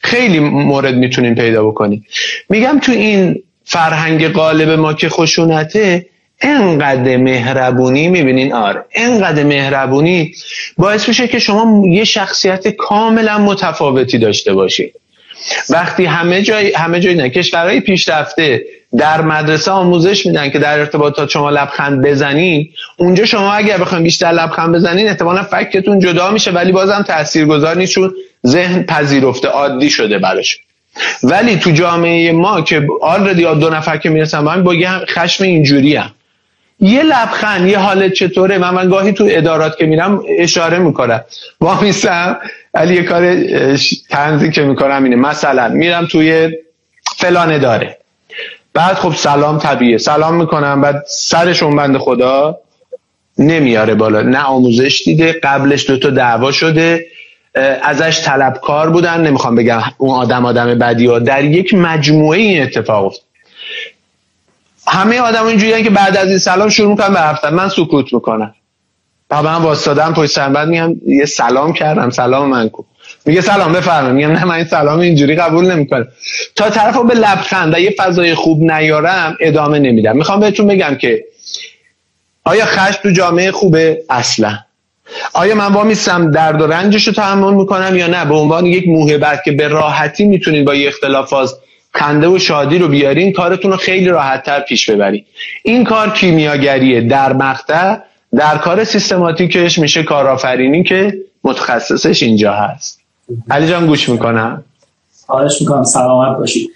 [0.00, 2.06] خیلی مورد می‌تونیم پیدا بکنیم.
[2.48, 6.06] میگم تو این فرهنگ غالب ما که خشونته
[6.40, 10.32] انقدر مهربونی می‌بینین؟ آره انقدر مهربونی.
[10.78, 14.94] باعث میشه که شما یه شخصیت کاملا متفاوتی داشته باشید.
[15.70, 18.62] وقتی همه جای همه جای نه کشورهای پیشرفته
[18.96, 24.32] در مدرسه آموزش میدن که در ارتباطات شما لبخند بزنین اونجا شما اگر بخواید بیشتر
[24.32, 28.14] لبخند بزنین احتمالا فکتون جدا میشه ولی بازم تاثیرگذار نیست چون
[28.46, 30.58] ذهن پذیرفته عادی شده براش.
[31.22, 34.74] ولی تو جامعه ما که آلردی دو نفر که می‌رسن با با
[35.08, 36.10] خشم اینجوری هم.
[36.80, 41.24] یه لبخند یه حالت چطوره؟ من من گاهی تو ادارات که میرم اشاره می‌کنم.
[41.60, 42.38] با میسم
[42.74, 43.36] علی یه کار
[44.10, 45.16] تنزی که می‌کنم اینه.
[45.16, 46.56] مثلا میرم توی
[47.16, 47.98] فلان داره
[48.74, 49.98] بعد خب سلام طبیعه.
[49.98, 50.80] سلام می‌کنم.
[50.80, 52.58] بعد سرشون بند خدا
[53.38, 54.22] نمیاره بالا.
[54.22, 55.32] نه آموزش دیده.
[55.32, 57.06] قبلش دوتا دعوا شده.
[57.82, 59.20] ازش طلبکار بودن.
[59.20, 61.18] نمی‌خوام بگم اون آدم آدم بدی ها.
[61.18, 63.27] در یک مجموعه این اتفاق افتاد.
[64.88, 68.54] همه آدم اینجوری که بعد از این سلام شروع می‌کنن به حرف من سکوت می‌کنم.
[69.30, 72.10] و من واسطادم پشت سر بعد میگم یه سلام کردم.
[72.10, 72.84] سلام من کو.
[73.24, 74.16] میگه سلام بفرمایید.
[74.16, 76.08] میگم نه من این سلام اینجوری قبول نمی‌کنم.
[76.56, 80.16] تا طرفو به لبخند و یه فضای خوب نیارم ادامه نمیدم.
[80.16, 81.24] می‌خوام بهتون بگم که
[82.44, 84.58] آیا خشم تو جامعه خوبه؟ اصلا.
[85.32, 88.88] آیا من با میستم درد و رنجش رو تحمل می‌کنم یا نه؟ به عنوان یک
[88.88, 91.50] موهبت که به راحتی می‌تونید با یه اختلافات
[91.92, 95.26] خنده و شادی رو بیارین کارتون رو خیلی راحت تر پیش ببرید
[95.62, 97.00] این کار کیمیاگریه.
[97.00, 97.96] در مقطع
[98.36, 103.00] در کار سیستماتیکش میشه کارآفرینی که متخصصش اینجا هست.
[103.50, 104.64] علی جان گوش می‌کنم.
[105.26, 105.84] خواهش می‌کنم.
[105.84, 106.70] سلامت باشید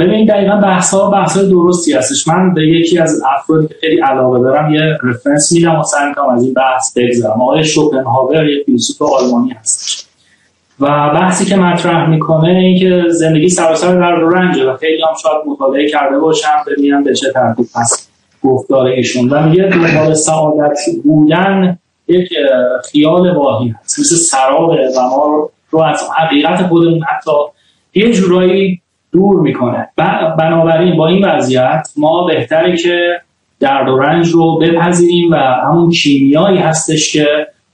[0.00, 2.28] ببین دقیقا بحث ها بحث درستی هستش.
[2.28, 6.44] من به یکی از افرادی که خیلی علاقه دارم یه رفرنس میدم و سعی از
[6.44, 10.04] این بحث بگذارم آقای شوپنهاور یه فیلسوف آلمانی هستش
[10.80, 15.42] و بحثی که مطرح می‌کنه این که زندگی سراسر در رنجه و خیلی هم شاید
[15.46, 18.10] مطالعه کرده باشم ببینم به چه ترتیب هست
[18.42, 19.28] گفتار ایشون.
[19.28, 22.28] و میگه دنبال سعادت بودن یک
[22.92, 27.30] خیال واهی هست مثل سرابه و ما رو از حقیقت خودمون حتی
[27.94, 28.80] یه جورایی
[29.12, 29.88] دور می‌کنه.
[30.38, 33.20] بنابراین با این وضعیت ما بهتره که
[33.60, 37.26] درد و رنج رو بپذیریم و همون کیمیایی هستش که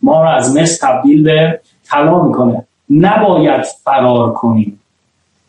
[0.02, 1.60] ما رو از مس تبدیل به
[1.90, 2.66] طلا می‌کنه.
[2.90, 4.80] نباید فرار کنیم.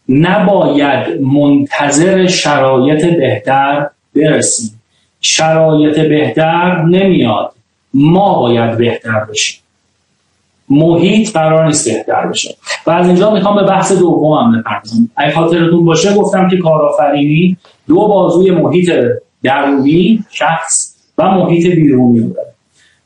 [0.10, 4.82] نباید منتظر شرایط بهتر برسیم.
[5.22, 7.54] شرایط بهتر نمیاد.
[7.94, 9.62] ما باید بهتر بشیم.
[10.70, 12.56] محیط قرار نیست بهتر بشه.
[12.88, 15.10] و از اینجا می‌خوام به بحث دومم بپردازم.
[15.16, 18.92] اگه خاطرتون باشه گفتم که کارآفرینی دو بازوی محیط
[19.44, 22.34] درونی شخص و محیط بیرونی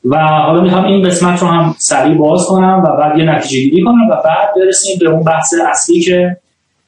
[0.09, 3.83] و حالا می‌خوام این قسمت رو هم سریع باز کنم و بعد یه نتیجه گیری
[3.83, 6.37] کنم و بعد برسیم به اون بحث اصلی که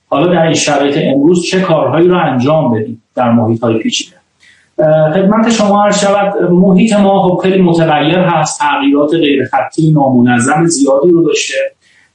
[0.09, 4.17] حالا در این شرایط امروز چه کارهایی رو انجام بدیم در محیط های پیچیده
[5.13, 11.09] خدمت شما عرض شود محیط ما خب خیلی متغیر هست تغییرات غیر خطی نامنظم زیادی
[11.09, 11.55] رو داشته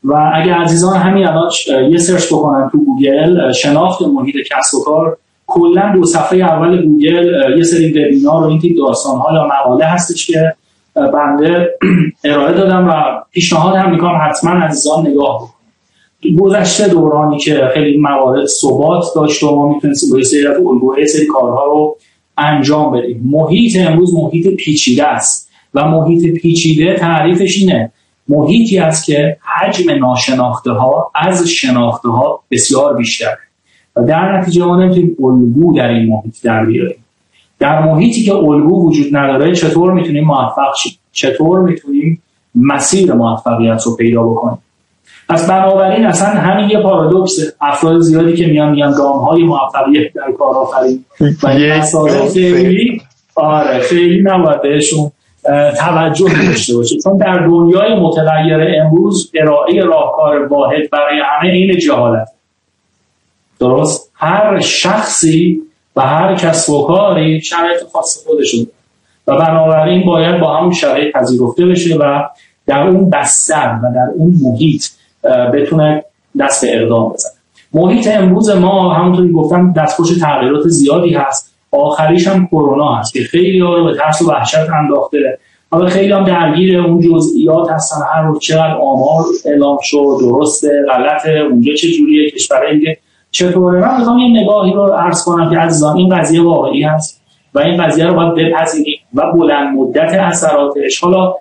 [0.05, 1.51] و اگر عزیزان همین الان
[1.91, 7.57] یه search بکنن تو گوگل شناخت محیط کسب و کار کلا دو صفحه اول گوگل
[7.57, 10.55] یه سری وبینار و این تیپ داستان ها یا مقاله هستش که
[10.95, 11.69] بنده
[12.25, 12.93] ارائه دادم و
[13.31, 16.41] پیشنهاد هم می‌کنم حتما عزیزان نگاه بکنید.
[16.41, 21.97] گذشته دورانی که خیلی موارد ثبات داشت و ما می‌تونستیم با سری سری کارها رو
[22.39, 23.23] انجام بدیم.
[23.31, 27.93] محیط امروز محیط پیچیده است و محیط پیچیده تعریفش اینه.
[28.29, 33.37] محیطی است که حجم ناشناخته ها از شناخته ها بسیار بیشتر
[33.97, 37.05] و در نتیجه ما نمی‌تونیم الگو در این محیط در بیاریم.
[37.63, 42.23] در محیطی که الگو وجود نداره چطور می‌تونیم موفق شیم؟ چطور می‌تونیم
[42.55, 44.59] مسیر موفقیت رو پیدا بکنیم؟
[45.29, 50.33] پس بنابراین اصلا همین یه پارادوکس افراد زیادی که میان میان گام های موفقیت در
[50.39, 51.05] کارآفرینی
[51.45, 51.49] و
[52.33, 53.01] خیلی
[53.35, 55.11] آره خیلی نباید بهشون
[55.79, 62.29] توجه داشته باشه چون در دنیای متغیر امروز ارائه راهکار واحد برای همه این جهالت.
[63.61, 65.63] درست؟ هر شخصی
[65.97, 68.67] و هر کسب و کاری شرایط خاص خودشون.
[69.27, 72.23] و بنابراین باید با همون شرایط پذیرفته بشه و
[72.67, 74.85] در اون بستر و در اون محیط
[75.55, 76.05] بتونه
[76.41, 77.33] دست به اقدام بزنه.
[77.75, 81.53] محیط امروز ما همونطوری گفتم دستخوش تغییرات زیادی هست.
[81.71, 85.39] آخریش هم کرونا هست که خیلی ها رو به ترس و وحشت انداخته.
[85.71, 87.97] حالا خیلی هم درگیر اون جزئیات هستن.
[88.15, 92.99] هر روز چقدر آمار اعلام شد درسته غلطه اونجا چه جوریه کشور اینکه
[93.33, 97.23] چطوره؟ من می‌خوام یه نگاهی رو عرض کنم که عزیزان این قضیه واقعی هست
[97.55, 101.01] و این قضیه رو باید بپذیریم و بلند مدت اثراتش.
[101.01, 101.35] حالا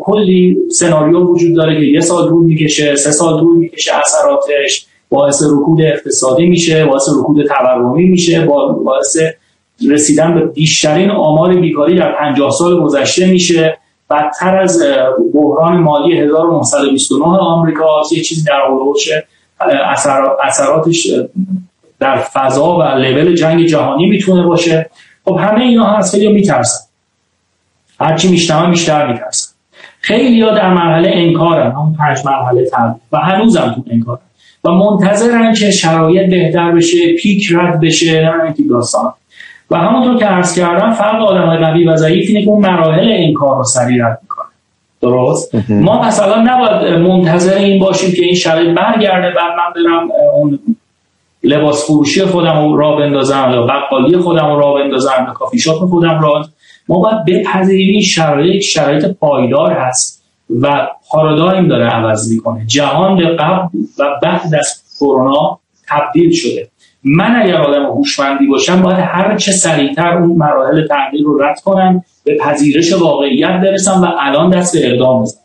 [0.00, 4.86] کلی سناریو وجود داره که یه سال دور می‌کشه سه سال دور می‌کشه اثراتش.
[5.10, 8.44] باعث رکود اقتصادی میشه باعث رکود تورمی میشه
[8.84, 9.16] باعث
[9.90, 13.78] رسیدن به بیشترین آمار بیکاری در 50 سال گذشته میشه.
[14.10, 14.82] بدتر از
[15.34, 18.60] بحران مالی 1929 آمریکا یه چیزی در
[20.42, 21.06] اثراتش
[21.98, 24.90] در فضا و لول جنگ جهانی می‌تونه باشه.
[25.24, 26.84] خب همه اینا هست خیلی میترسن.
[28.00, 29.52] هرچی میشنم بیشتر میترسن.
[30.00, 34.20] خیلی ها در مرحله انکارن اون پنج مرحله تر و هنوزم تو انکارن.
[34.64, 39.12] و منتظرن که شرایط بهتر بشه پیک رد بشه این داستان.
[39.70, 43.56] و همونطور که عرض کردم فرق آدم قوی و ضعیف اینه که اون مراحل انکار
[43.56, 44.20] رو سریع رد
[45.02, 45.54] درست.
[45.70, 50.58] ما مثلا نباید منتظر این باشیم که این شرایط برگرده بعد من برم اون
[51.42, 55.78] لباس فروشی خودم رو را بندازم یا بقالی خودم رو را بندازم یا کافی شاپ
[55.78, 56.44] خودم را
[56.88, 60.22] ما باید بپذیریم این شرایط شرایط پایدار هست
[60.60, 62.66] و پارادایم داره عوض می‌کنه.
[62.66, 66.68] جهان به قبل و بعد از کرونا تبدیل شده.
[67.04, 72.04] من اگر آدم هوشمندی باشم باید هر چه سریعتر اون مراحل تغییر رو رد کنم
[72.24, 75.40] به پذیرش واقعیت برسم و الان دست به اقدام بزنم.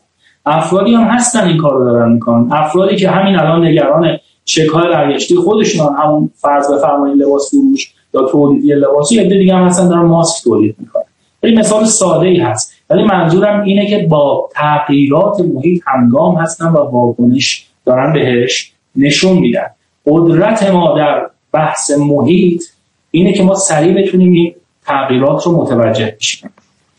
[0.46, 2.52] افرادی هم هستن این کار رو دارن می‌کنن.
[2.52, 8.22] افرادی که همین الان نگران چک های برگشتی خودشون همون فرض بفرمایید لباس فروش یا
[8.22, 11.02] تولیدی لباسی عده دیگه هم هستن دارن ماسک تولید می‌کنن.
[11.42, 12.72] این مثال ساده ای هست.
[12.90, 19.66] ولی منظورم اینه که با تغییرات محیط همگام هستن و واکنش دارن بهش نشون میدن.
[20.06, 22.62] قدرت ما در بحث محیط
[23.10, 24.54] اینه که ما سریع بتونیم این
[24.86, 26.50] تغییرات رو متوجه بشیم.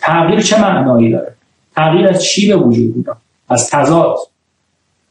[0.07, 1.35] تغییر چه معنایی داره؟
[1.75, 3.17] تغییر از چی به وجود میاد؟
[3.49, 4.15] از تضاد.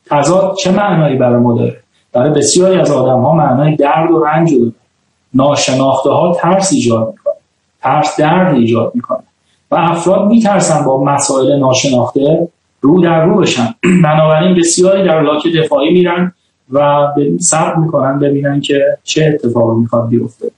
[0.06, 1.80] تضاد چه معنایی برای ما داره؟
[2.12, 4.72] برای بسیاری از آدم ها معنای درد و رنج داره
[5.34, 7.34] ناشناخته ها ترس ایجاد می‌کنه.
[7.82, 9.22] ترس درد ایجاد می‌کنه.
[9.70, 12.48] و افراد میترسن با مسائل ناشناخته
[12.80, 13.74] رو در رو بشن.
[14.04, 16.32] بنابراین بسیاری در لاک دفاعی میرن
[16.72, 17.06] و
[17.40, 20.50] صبر می‌کنن ببینن که چه اتفاقی می‌خواد بیفته.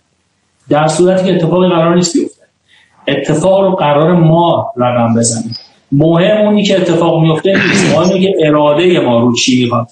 [0.68, 2.37] در صورتی که اتفاقی قرار نیست بیفته.
[3.08, 5.54] اتفاق رو قرار ما رقم بزنیم.
[5.92, 7.96] مهم اونی که اتفاق میفته نیست.
[7.96, 9.86] مهم که اراده ما رو چی می‌خواد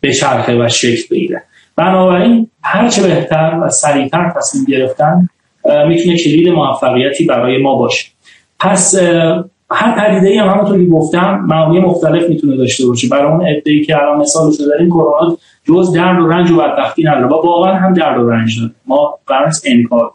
[0.00, 1.42] به چرخه و شکل بگیره.
[1.76, 5.28] بنابراین هرچه بهتر و سریعتر تصمیم گرفتن
[5.88, 8.08] می‌تونه کلید موفقیتی برای ما باشه.
[8.60, 8.94] پس
[9.70, 13.08] هر پدیده ای هم همونطور که گفتم معانی مختلف می‌تونه داشته باشه.
[13.08, 17.26] برای اون ای که الان رو این کرونا جز درد و رنج و بدبختی نداره.
[17.26, 18.72] واقعا هم درد و رنج داره.
[18.86, 20.12] ما قرار انکار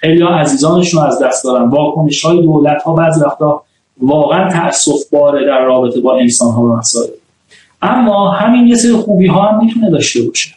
[0.00, 1.68] خیلی ها عزیزانشون از دست دارن.
[1.68, 3.62] واکنش های دولت ها بعضی وقتا
[4.02, 7.10] واقعا تاسف باره در رابطه با انسان ها و مسائل.
[7.82, 10.50] اما همین یه سری خوبی ها هم می‌تونه داشته باشه.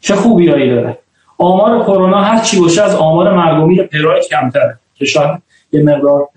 [0.00, 0.98] چه خوبیایی داره؟
[1.38, 3.88] آمار کرونا هر چی باشه از آمار مرگ و میر
[4.30, 5.42] کمتره که شاید
[5.72, 6.28] یه مقدار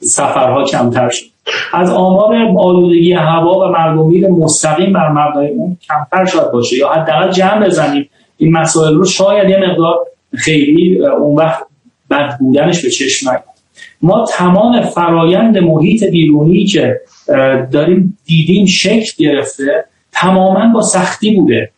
[0.00, 1.26] سفرها کمتر شد.
[1.72, 7.30] از آمار آلودگی هوا و مرگ مستقیم بر مبنای اون کمتر شاید باشه یا حداقل
[7.30, 8.10] جمع بزنیم.
[8.36, 9.98] این مسائل رو شاید یه مقدار
[10.34, 11.62] خیلی اون وقت
[12.10, 13.56] بد بودنش به چشم نگید
[14.02, 17.00] ما تمام فرایند محیط بیرونی که
[17.72, 21.70] داریم دیدیم شکل گرفته تماما با سختی بوده.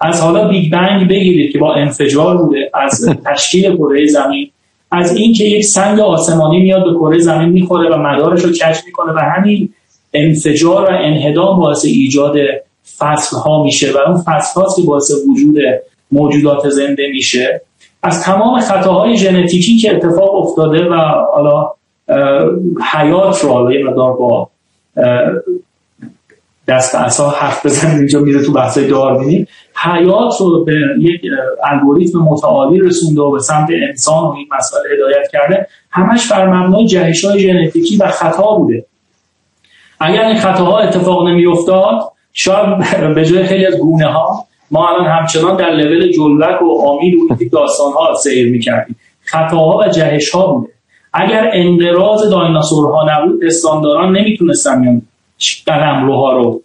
[0.00, 4.50] از حالا بیگ بنگ بگیرید که با انفجار بوده از تشکیل کره زمین.
[4.90, 9.12] از اینکه یک سنگ آسمانی میاد به کره زمین می‌خوره و مدارش رو کشف می‌کنه
[9.12, 9.68] و همین
[10.14, 12.36] انفجار و انهدام باعث ایجاد
[12.98, 15.56] فصل ها میشه و اون فصل که باعث وجود
[16.12, 17.60] موجودات زنده میشه.
[18.06, 20.94] از تمام خطاهای ژنتیکی که اتفاق افتاده و
[21.32, 21.70] حالا
[22.92, 24.50] حیات رو حالا یه با
[26.68, 29.46] دست اصا حرف بزنیم اینجا میره تو بحث داروینی.
[29.84, 31.20] حیات رو به یک
[31.64, 35.66] الگوریتم متعالی رسونده و به سمت انسان و این مسئله هدایت کرده.
[35.90, 38.86] همش بر جهش های ژنتیکی و خطا بوده.
[40.00, 42.78] اگر این خطاها اتفاق نمی افتاد شاید
[43.14, 47.28] به جای خیلی از گونه ها ما الان همچنان در لول جلوک و آمید و
[47.52, 48.96] داستان ها سیر می‌کردیم.
[49.24, 50.72] خطاها و جهش ها بوده.
[51.12, 55.02] اگر انقراض دایناسورها نبود پستانداران نمی‌تونستن
[55.66, 56.60] قلم روها رو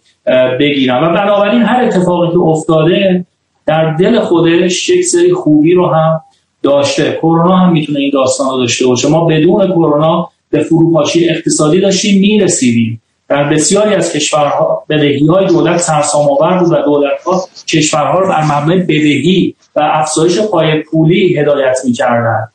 [0.60, 1.04] بگیرن.
[1.04, 3.24] و بنابراین هر اتفاقی که افتاده
[3.66, 6.20] در دل خودش یک سری خوبی رو هم
[6.62, 7.18] داشته.
[7.22, 9.08] کرونا هم می‌تونه این داستان رو داشته باشه.
[9.08, 13.01] ما بدون کرونا به فروپاشی اقتصادی داشتیم می‌رسیدیم.
[13.32, 18.28] در بسیاری از کشورها بدهی های دولت سرسام آور بود و دولت ها کشورها رو
[18.28, 22.48] بر مبنای بدهی و افزایش پای پولی هدایت می‌کردن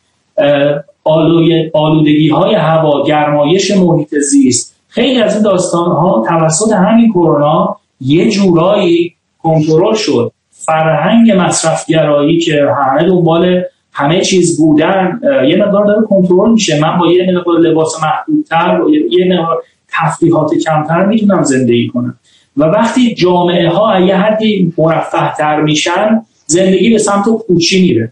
[1.73, 8.29] آلودگی های هوا گرمایش محیط زیست خیلی از این داستان ها توسط همین کرونا یه
[8.29, 9.13] جورایی
[9.43, 10.31] کنترل شد.
[10.51, 13.61] فرهنگ مصرفگرایی که همه دنبال
[13.93, 16.79] همه چیز بودن یه مقدار داره کنترل میشه.
[16.79, 22.19] من با یه مقدار لباس محدودتر یه مقدار تفریحات کمتر می‌تونم زندگی کنم.
[22.57, 28.11] و وقتی جامعه ها یه حدی مرفه تر میشن زندگی به سمت کوچی میره.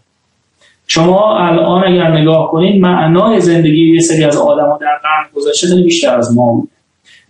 [0.86, 6.18] شما الان اگر نگاه کنید معنای زندگی یه سری از آدما در قرن گذشته بیشتر
[6.18, 6.68] از ما بود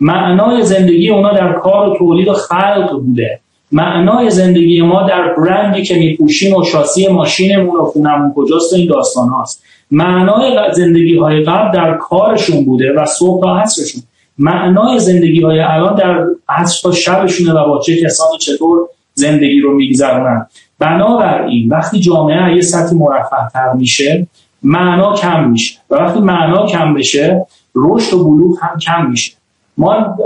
[0.00, 3.40] معنای زندگی اونا در کار و تولید و خلق بوده.
[3.72, 9.28] معنای زندگی ما در برندی که میپوشیم و شاسی ماشینمون و خونمون کجاست این داستان
[9.28, 14.02] هاست معنای زندگی های قبل در کارشون بوده و صبح تا عصرشون.
[14.38, 19.76] معنای زندگی های الان در عصر تا شبشونه و با چه کسانی چطور زندگی رو
[19.76, 20.46] میگذرونن.
[20.78, 24.26] بنابراین وقتی جامعه یه سطح مرفه تر میشه
[24.62, 25.78] معنا کم میشه.
[25.90, 29.32] و وقتی معنا کم بشه رشد و بلوغ هم کم میشه.
[29.78, 30.16] ما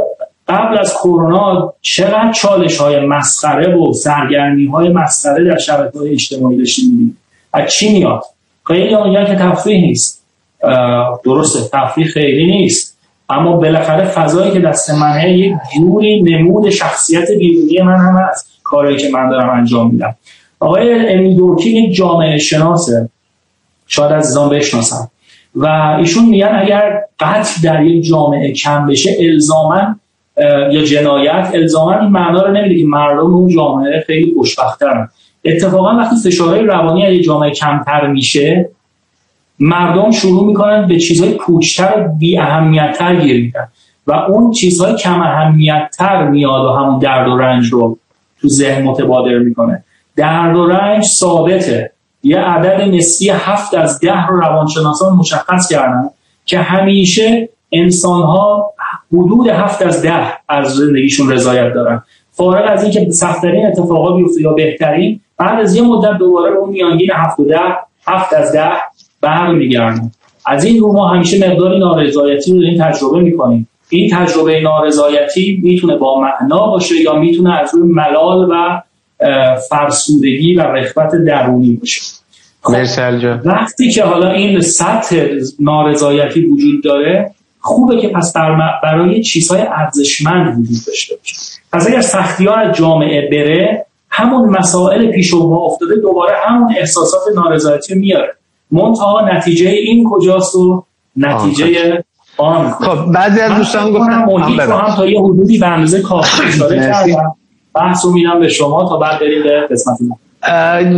[0.49, 6.57] قبل از کرونا چقدر چالش های مسخره و سرگرمی های مسخره در شبکه های اجتماعی
[6.57, 7.19] داشتیم
[7.53, 8.23] از چی میاد؟
[8.67, 10.25] خیلی میگن که تفریح نیست.
[11.25, 12.90] درسته تفریح خیلی نیست.
[13.31, 18.97] اما بالاخره فضایی که دست منه یک جوری نمود شخصیت بیرونی من هم هست کاری
[18.97, 20.15] که من دارم انجام میدم.
[20.61, 23.09] آقای امی دورکین یک جامعه شناسه.
[23.87, 25.11] شاید از بشناسم
[25.55, 25.67] و
[25.99, 29.97] ایشون میگن اگر قتل در یک جامعه کم بشه الزاما
[30.73, 35.09] یا جنایت الزاما این معنا رو نمیده که مردم اون جامعه خیلی خوشبخترن.
[35.45, 38.69] اتفاقا وقتی فشارهای روانی از جامعه کمتر میشه
[39.61, 43.69] مردم شروع می‌کنن به چیزهای پوچتر و بی اهمیتتر گیریدن
[44.07, 47.99] و اون چیزهای کم اهمیتتر میاد و همون درد و رنج رو
[48.41, 49.85] تو ذهن متبادر می‌کنه.
[50.17, 51.93] درد و رنج ثابته.
[52.23, 56.11] یه عدد نسبی هفت از ده رو روانشناسان مشخص کردن
[56.45, 58.73] که همیشه انسان ها
[59.13, 62.03] حدود هفت از ده از زندگیشون رضایت دارن.
[62.31, 67.11] فارغ از اینکه سختترین اتفاقا بیفته یا بهترین بعد از یه مدت دوباره اون میانگین
[67.15, 67.61] هفت و ده
[68.07, 68.71] هفت از ده
[69.21, 70.11] برمیگردن
[70.47, 73.69] از این رو ما همیشه مقداری نارضایتی رو این تجربه می‌کنیم.
[73.89, 78.83] این تجربه نارضایتی می‌تونه با معنا باشه یا می‌تونه از روی ملال و
[79.71, 82.01] فرسودگی و رخبت درونی باشه.
[82.63, 82.75] خب
[83.45, 85.27] وقتی که حالا این سطح
[85.61, 88.33] نارضایتی وجود داره خوبه که پس
[88.83, 91.37] برای چیزهای ارزشمند وجود داشته باشه.
[91.73, 97.23] پس اگر سختی ها از جامعه بره همون مسائل پیش و افتاده دوباره همون احساسات
[97.37, 98.35] نارضایتی میاره.
[98.73, 100.85] منتها نتیجه این کجاست و
[101.17, 102.05] نتیجه
[102.37, 102.71] آن.
[102.71, 106.77] خب بعضی از دوستان گفتن محیط رو هم تا یه حدودی به اندازه کافی اشاره
[106.77, 107.35] کردم.
[107.75, 109.99] بحث رو میدم به شما تا بعد بریم به قسمت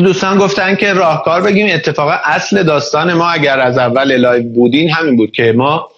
[0.04, 5.16] دوستان گفتن که راهکار بگیم اتفاقا اصل داستان ما اگر از اول الهی بودین همین
[5.16, 5.88] بود که ما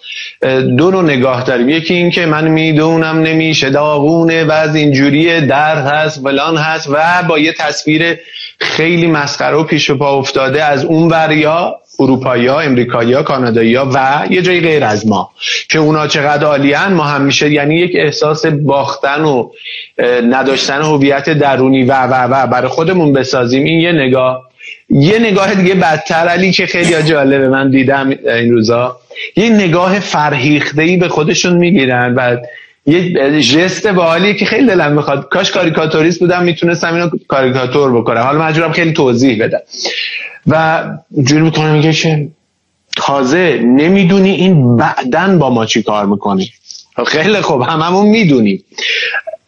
[0.77, 1.69] دو رو نگاه داریم.
[1.69, 7.23] یکی این که من می‌دونم نمیشه داغونه و از اینجوری درد هست فلان هست و
[7.27, 8.17] با یه تصویر
[8.59, 13.89] خیلی مسخره و پیش پا افتاده از اون وریا اروپایی ها امریکایی ها کانادایی ها
[13.93, 15.29] و یه جایی غیر از ما
[15.69, 17.51] که اونا چقدر عالیان ما هم میشه.
[17.51, 19.49] یعنی یک احساس باختن و
[20.29, 23.63] نداشتن هویت درونی و و و برای خودمون بسازیم.
[23.63, 24.41] این یه نگاه
[24.89, 26.15] یه نگاه دیگه بدتر.
[26.15, 27.49] علی که خیلی جالبه.
[27.49, 28.97] من دیدم این روزا.
[29.35, 32.37] یه نگاه فرهیخته ای به خودشون می‌گیرن و
[32.85, 35.29] یه جست باحالیه که خیلی دلم می‌خواد.
[35.29, 38.21] کاش کاریکاتوریست بودم می‌تونستم اینو کاریکاتور بکنم.
[38.21, 39.59] حالا مجبورم خیلی توضیح بدم.
[40.47, 40.83] و
[41.23, 42.27] جوری می‌کنم میگه که
[42.97, 46.51] تازه نمی‌دونی این بعدن با ما چی کار می‌کنی.
[47.07, 48.63] خیلی خوب هممون می‌دونیم.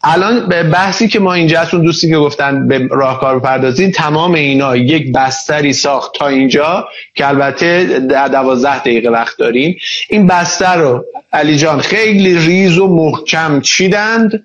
[0.02, 4.76] الان به بحثی که ما اینجا اون دوستی که گفتن به راهکار بپردازین تمام اینا
[4.76, 9.76] یک بستری ساخت تا اینجا که البته در دوازده دقیقه وقت داریم.
[10.08, 14.44] این بستر رو علی جان خیلی ریز و محکم چیدند.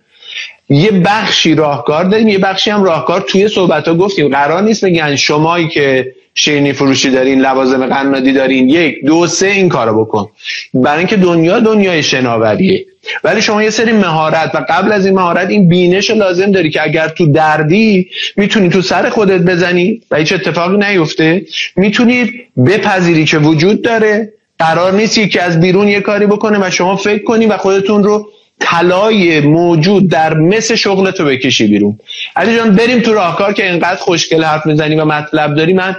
[0.69, 4.29] یه بخشی راهکار داریم یه بخشی هم راهکار توی صحبت ها گفتیم.
[4.29, 8.69] قرار نیست بگن شمایی که شیرینی فروشی دارین لوازم قنادی دارین.
[8.69, 10.29] یک دو سه این کارو بکن.
[10.73, 12.85] برای اینکه دنیا دنیای شناوریه.
[13.23, 16.83] ولی شما یه سری مهارت و قبل از این مهارت این بینش لازم داری که
[16.83, 21.45] اگر تو دردی می‌تونی تو سر خودت بزنی و هیچ اتفاقی نیفته.
[21.75, 22.31] می‌تونی
[22.65, 24.33] بپذیری که وجود داره.
[24.59, 28.29] قرار نیست یکی از بیرون یه کاری بکنه و شما فکر کنی و خودتون رو
[28.59, 31.99] طلای موجود در مثل شغلتو بکشی بیرون.
[32.35, 35.73] علی جان بریم تو راهکار که اینقدر خوشگل حرف می‌زنی و مطلب داری.
[35.73, 35.95] من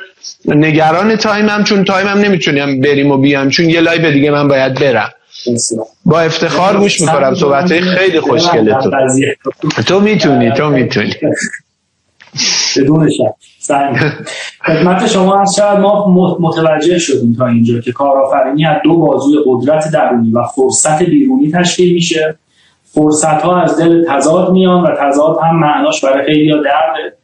[0.47, 4.49] نگران time م چون time م نمی‌تونیم بریم و بیام چون یه live دیگه من
[4.49, 5.11] باید برم.
[6.05, 11.15] با افتخار گوش می‌کنم صحبت خیلی خوشگله تو تو می‌تونی تو می‌تونی.
[12.77, 13.35] بدون شک.
[14.67, 19.91] خدمت شما از شاید ما متوجه شدیم تا اینجا که کارآفرینی از دو بازوی قدرت
[19.93, 22.39] درونی و فرصت بیرونی تشکیل میشه.
[22.95, 27.17] فرصت ها از دل تضاد میان و تضاد هم معناش برای خیلی درد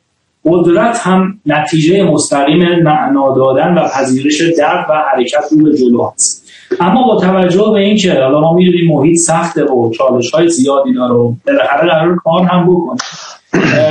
[0.44, 6.50] قدرت هم نتیجه مستقیم معنا دادن و پذیرش درد و حرکت رو به جلو هست
[6.80, 11.14] اما با توجه به اینکه حالا ما می‌دونیم محیط سخته و چالش های زیادی داره
[11.14, 12.98] و بالاخره قرار کار هم بکنه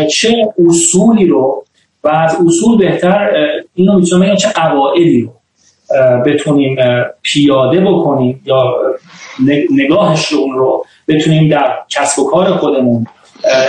[0.07, 1.63] چه اصولی رو
[2.03, 3.29] و از اصول بهتر
[3.73, 5.31] اینو می‌تونم بگم چه قواعدی رو
[6.25, 6.77] بتونیم
[7.21, 8.73] پیاده بکنیم یا
[9.71, 13.05] نگاهش رو اون رو بتونیم در کسب و کار خودمون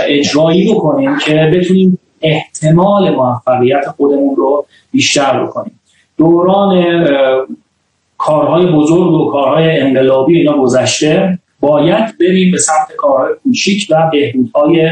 [0.09, 5.81] اجرایی بکنیم که بتونیم احتمال موفقیت خودمون رو بیشتر بکنیم.
[6.16, 7.05] دوران
[8.18, 14.91] کارهای بزرگ و کارهای انقلابی اینا گذشته باید بریم به سمت کارهای کوچیک و بهبودهای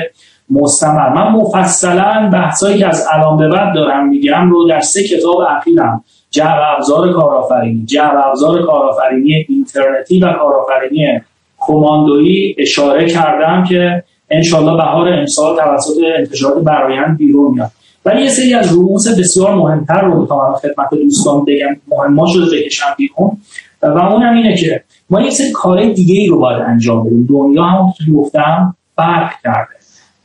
[0.51, 1.09] مستمر.
[1.09, 6.05] من مفصلا بحثایی که از الان به بعد دارم میگم رو در سه کتاب اخیرم.
[6.31, 7.85] جعب ابزار کارآفرینی.
[7.87, 11.21] جعب ابزار کارآفرینی اینترنتی و کارآفرینی
[11.59, 17.71] کماندویی اشاره کردم که انشالله بهار امسال توسط انتشارات برایند بیرون میاد.
[18.05, 22.95] ولی یه سری از رموز بسیار مهمتر رو می‌خوام خدمت دوستان بگم مهما شده بکشم
[22.97, 23.37] بیرون.
[23.83, 27.27] و اون هم اینه که ما یک سری کار دیگه ای رو باید انجام بدیم.
[27.31, 29.79] دنیا هم که گفتم فرق کرده.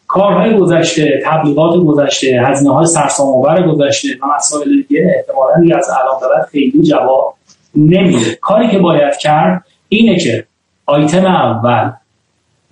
[0.07, 6.45] کارهای گذشته تبلیغات گذشته هزینه های سرسام گذشته و مسائل دیگه احتمالا از الان به
[6.51, 7.35] خیلی جواب
[7.75, 8.35] نمیده.
[8.41, 10.45] کاری که باید کرد اینه که
[10.85, 11.91] آیتم اول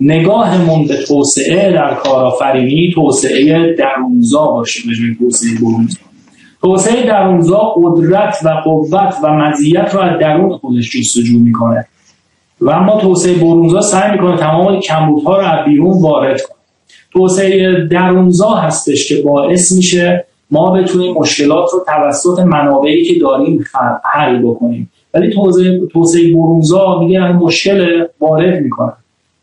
[0.02, 6.00] نگاهمون به توسعه در کارآفرینی توسعه درونزا باشه به توسعه برونزا
[6.62, 11.88] توسعه درونزا قدرت و قوت و مزیت رو از درون خودش جستجو می‌کنه.
[12.62, 16.58] و اما توسعه برونزا سعی می‌کنه تمام کمبودها رو از بیرون وارد کنه.
[17.12, 23.64] توسعه درونزا هستش که باعث میشه ما بتونیم مشکلات رو توسط منابعی که داریم
[24.04, 24.92] حل بکنیم.
[25.14, 25.34] ولی
[25.94, 28.94] توسعه برونزا میگه مشکل وارد می‌کنن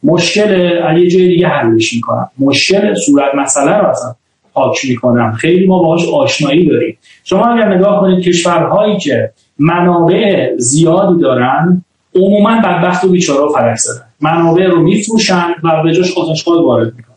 [0.09, 0.50] مشکل
[0.98, 4.14] یه جای دیگه حلش می‌کنن مشکل صورت مسئله رو اصلا
[4.54, 5.32] پاک می‌کنم.
[5.32, 6.98] خیلی ما باهاش آشنایی داریم.
[7.24, 11.84] شما اگر نگاه کنید کشورهایی که منابع زیادی دارن
[12.14, 14.04] عموما بدبخت و بیچاره فرق زدن.
[14.20, 17.14] منابع رو میفروشن و به جاش خودشخواد وارد می‌کنن.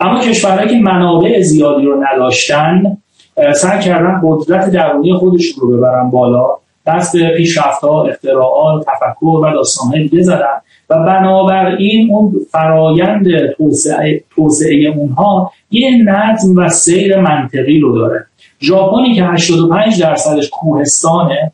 [0.00, 2.96] اما کشورهایی که منابع زیادی رو نداشتن
[3.54, 6.46] سعی کردن قدرت درونی خودشون رو ببرن بالا.
[6.86, 10.60] دست به پیشرفتها اختراعات تفکر و داستانهای دیگه زدن.
[10.90, 13.26] و بنابراین اون فرایند
[13.56, 18.26] توسعه, توسعه اونها یه نظم و سیر منطقی رو داره.
[18.60, 21.52] ژاپنی که 85 درصدش کوهستانه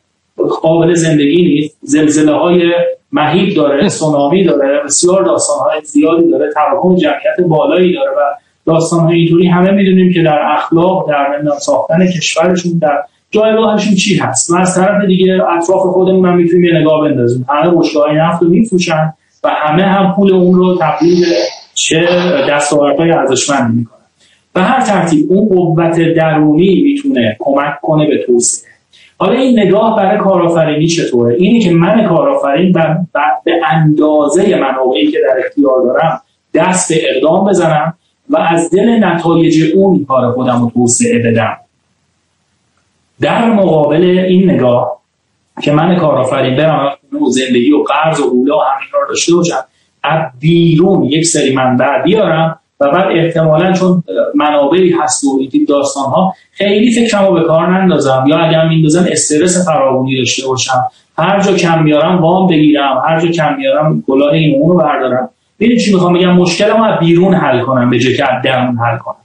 [0.61, 1.77] قابل زندگی نیست.
[1.81, 2.73] زلزله های
[3.11, 8.19] مهیب داره سونامی داره بسیار داستان های زیادی داره تراکم جمعیت بالایی داره و
[8.65, 14.51] داستان های اینطوری همه می‌دونیم که در اخلاق در ساختن کشورشون در جایگاهشون چی هست؟
[14.51, 17.45] و از طرف دیگه اطراف خودمون هم می‌تونیم یه نگاه بندازیم.
[17.49, 19.13] همه بشگاه نفت رو میفروشن
[19.43, 21.25] و همه هم پول اون رو تبدیل
[21.73, 22.07] چه
[22.49, 23.99] دستاوردهای ارزشمند می‌کنن.
[24.53, 28.69] به هر ترتیب اون قوت درونی می‌تونه کمک کنه به توسعه.
[29.17, 32.71] حالا این نگاه برای کارآفرینی چطوره؟ اینی که من کارآفرین
[33.43, 36.21] به اندازه منابعی که در اختیار دارم
[36.53, 37.93] دست اقدام بزنم
[38.29, 41.57] و از دل نتایج اون کار خودم رو توسعه بدم.
[43.21, 44.99] در مقابل این نگاه
[45.61, 46.89] که من کارآفرین برم
[47.21, 49.63] و زندگی و قرض و اولا و همین رو داشته باشم
[50.03, 54.03] از بیرون یک سری منبع بیارم و بعد احتمالا چون
[54.35, 58.23] منابعی هست و این داستان ها خیلی فکرم رو به کار نندازم.
[58.27, 60.83] یا اگر میندازم استرس فراوانی داشته باشم.
[61.17, 65.29] هر جا کم میارم وام بگیرم هر جا کم میارم کلاه این اون رو بردارم.
[65.59, 69.15] ببین چی می‌خوام بگم؟ مشکلمو از بیرون حل کنم به جای که درون حل کنم.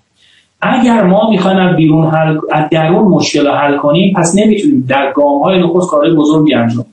[0.64, 5.42] اگر ما می‌خوایم از بیرون حل از درون مشکل حل کنیم پس نمی‌تونیم در گام
[5.42, 6.86] های نخست کارهای بزرگی انجام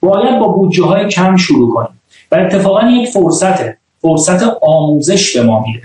[0.00, 2.00] باید با بودجه های کم شروع کنیم.
[2.32, 3.76] و اتفاقا یک فرصته.
[4.02, 5.82] فرصت آموزش به ما میده.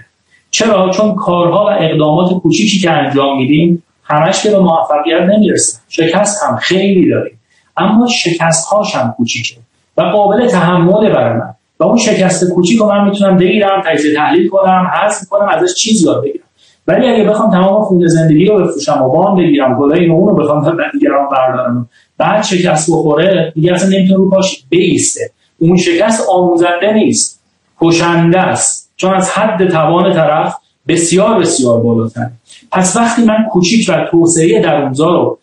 [0.52, 5.80] چرا؟ چون کارها و اقدامات کوچیکی که انجام میدیم همش که به موفقیت نمی‌رسه.
[5.90, 7.40] شکست هم خیلی داریم
[7.78, 9.56] اما شکست هاش هم کوچیکه.
[9.98, 11.54] و قابل تحمل برای من.
[11.80, 16.06] و اون شکست کوچیک رو من می‌تونم بگیرم تجزیه تحلیل کنم حذف کنم ازش چیز
[16.06, 16.44] یاد بگیرم.
[16.88, 20.78] ولی اگه بخوام تمام خون زندگی رو بفروشم و وام بگیرم گلای اون رو بخوام
[20.94, 21.90] دیگران بردارم.
[22.18, 25.22] بعد شکست بخوره دیگه اصلا نمی‌تونه رو پاش بیسته.
[25.60, 27.44] اون شکست آموزنده نیست
[27.82, 28.92] کشنده است.
[28.96, 30.56] چون از حد توان طرف
[30.88, 32.30] بسیار بسیار بالاتر.
[32.72, 35.40] پس وقتی من کوچیک و توسعه در اونجا رو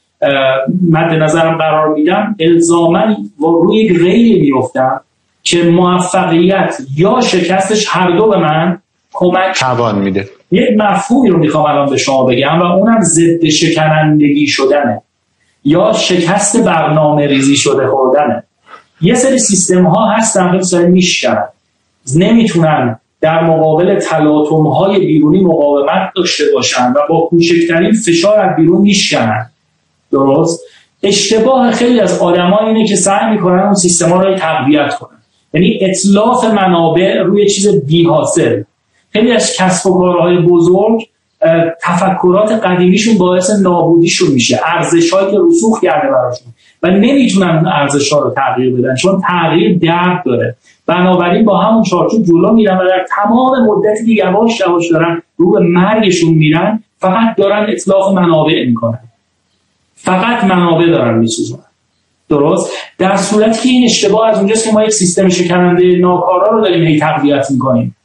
[0.91, 5.01] مد نظرم قرار میدم الزاما روی یک ریلی میفتم
[5.43, 8.79] که موفقیت یا شکستش هر دو به من
[9.13, 10.29] کمک توان میده.
[10.51, 15.03] یک مفهومی رو می‌خوام الان به شما بگم و اونم ضد شکنندگی شدنه.
[15.65, 18.43] یا شکست برنامه ریزی شده خوردنه.
[19.01, 21.49] یه سری سیستم ها هستن که سری میشکنن.
[22.17, 28.81] نمی‌تونن در مقابل تلاطم های بیرونی مقاومت داشته باشن و با کوچکترین فشار از بیرون
[28.81, 29.51] میشکنن.
[30.13, 30.61] درست؟
[31.03, 35.19] اشتباه خیلی از آدما اینه که سعی می‌کنن اون ها رو تقویت کنن.
[35.55, 38.63] یعنی اطلاف منابع روی چیز بی حاصل
[39.13, 41.09] خیلی از کسب و کارهای بزرگ
[41.83, 44.61] تفکرات قدیمیشون باعث نابودیشون میشه.
[44.65, 46.53] ارزش که رسوخ کرده براشون.
[46.83, 50.57] و نمی‌تونن ارزش ها رو تغییر بدن چون تغییر درد داره.
[50.87, 55.51] بنابراین با همون چارچوب جلو میرن و در تمام مدتی که یواش یواش دارن رو
[55.51, 58.99] به مرگشون میرن فقط دارن اطلاق منابع می‌کنن.
[59.95, 61.59] فقط منابع دارن میسوزن
[62.29, 66.61] درست؟ در صورتی که این اشتباه از اونجاست که ما یک سیستم شکننده ناکارا رو
[66.61, 67.97] داریم هی تقویت می‌کنیم.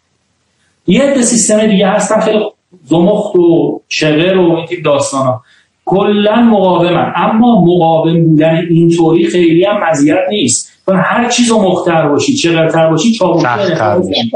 [0.87, 2.45] یه عده سیستم دیگه هستن خیلی
[2.85, 5.43] زمخت و شغر و این تیپ داستان ها
[5.85, 7.13] کلا مقاومن.
[7.15, 10.71] اما مقاوم بودن اینطوری خیلی هم مزیت نیست.
[10.85, 14.31] چون هر چیز رو مختر باشی چقدر باشی چابوشی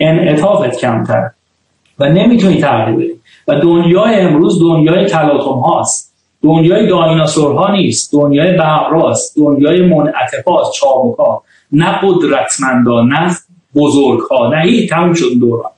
[0.00, 1.30] انعطافت کمتر
[1.98, 3.20] و نمی‌تونی تغییر بدی.
[3.48, 6.14] و دنیای امروز دنیای تلاطم هاست.
[6.42, 6.88] دنیای
[7.36, 8.12] ها نیست.
[8.12, 11.42] دنیای بغراست دنیای منعطفاست چابوکا
[11.72, 13.36] نه قدرتمندان نه
[13.74, 15.70] بزرگ ها هیچ تموم شد دوران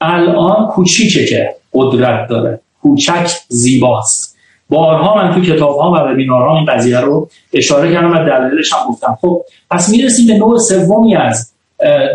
[0.00, 2.60] الان کوچیکه که قدرت داره.
[2.82, 4.36] کوچک زیباست.
[4.68, 8.78] بارها من تو کتاب ها و وبینارها این قضیه رو اشاره کردم و دلیلش هم
[8.88, 9.18] گفتم.
[9.20, 11.52] خب پس می‌رسیم به نوع سومی از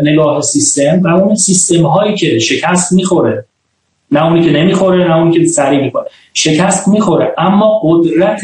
[0.02, 3.44] نگاه سیستم و اون سیستم هایی که شکست می‌خوره.
[4.10, 6.06] نه اونی که نمی‌خوره نه اونی که سریع می‌خوره.
[6.34, 8.40] شکست می‌خوره اما قدرت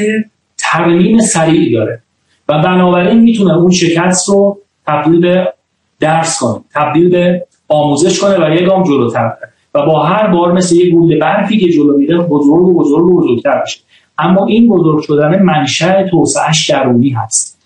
[0.59, 2.03] ترمیم سریعی داره.
[2.49, 5.54] و بنابراین می‌تونه اون شکست رو تبدیل به
[6.05, 6.61] درس کنه.
[6.75, 9.33] تبدیل به آموزش کنه و یه گام جلوتر
[9.75, 13.21] و با هر بار مثل یه گوله برفی که جلو میره بزرگ و بزرگ و
[13.21, 13.81] بزرگتر بشه
[14.19, 17.59] اما این بزرگ شدن منشأ توسعهش درونی هست.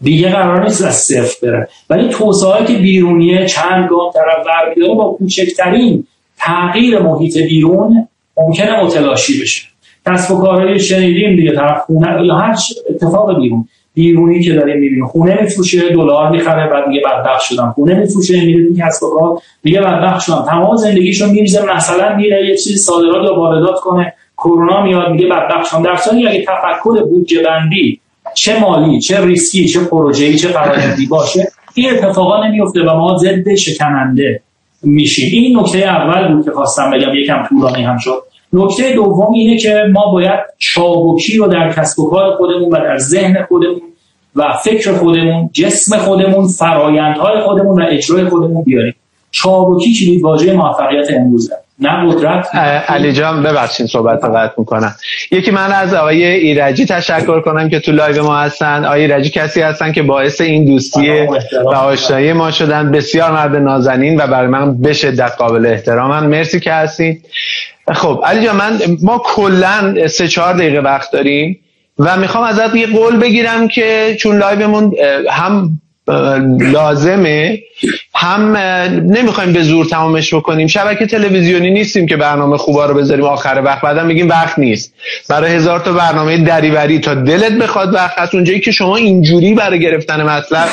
[0.00, 1.68] دیگه قرار نیست از صفر بره.
[1.90, 6.06] ولی توسعه که بیرونیه چند گام طرف ور با کوچکترین
[6.38, 9.62] تغییر محیط بیرون ممکنه متلاشی بشه.
[10.06, 12.56] کسب و کارهای شنیدیم دیگه طرف خونه یا هر
[12.90, 13.68] اتفاق بیرون.
[13.94, 15.06] بیرونی که داریم می‌بینیم.
[15.06, 17.72] خونه میفروشه دلار می‌خره بعد دیگه بدبخت شدم.
[17.74, 20.44] خونه میفروشه میره تو کسب و کار دیگه بدبخت شدم.
[20.48, 25.70] تمام زندگیشو میریزه مثلا میره یه چیزی صادرات یا واردات کنه کرونا میاد میگه بدبخت
[25.70, 25.82] شدم.
[25.82, 28.00] در صورتی اگه تفکر بودجه بندی
[28.34, 33.54] چه مالی چه ریسکی چه پروژه‌ای چه فرآیندی باشه این اتفاقا نمیفته و ما ضد
[33.54, 34.40] شکننده
[34.82, 35.28] میشیم.
[35.32, 38.22] این نکته اول بود که خواستم بگم یکم طولانی هم شد.
[38.52, 42.98] نکته دوم اینه که ما باید چابکی رو در کسب و کار خودمون و در
[42.98, 43.82] ذهن خودمون
[44.36, 48.94] و فکر خودمون جسم خودمون فرایندهای خودمون و اجرای خودمون بیاریم.
[49.30, 51.56] چابکی کلید واژه موفقیت امروزه.
[51.82, 52.54] نه قدرت
[52.88, 54.94] علی جان ببخشید صحبت رو قطع می‌کنم.
[55.30, 58.84] یکی من از آقای ایرجی تشکر کنم که تو live ما هستن.
[58.84, 61.10] آقای ایرجی کسی هستن که باعث این دوستی
[61.64, 62.90] و آشنایی ما شدن.
[62.90, 66.26] بسیار مرد نازنین و برای من به شدت قابل احترامن.
[66.26, 67.26] مرسی که هستید.
[67.92, 71.58] خب علی جان من ما کلا سه چهار دقیقه وقت داریم
[71.98, 74.92] و می‌خوام ازت یه قول بگیرم که چون live مون
[75.30, 75.81] هم
[76.72, 77.58] لازمه.
[78.14, 78.56] هم
[79.06, 80.66] نمی‌خوایم به زور تمامش بکنیم.
[80.66, 83.80] شبکه تلویزیونی نیستیم که برنامه خوبا رو بذاریم آخر وقت.
[83.80, 84.94] بعدم میگیم وقت نیست.
[85.28, 88.34] برای هزار تا برنامه دریوری تا دلت بخواد وقت هست.
[88.34, 90.68] اونجایی که شما اینجوری برای گرفتن مطلب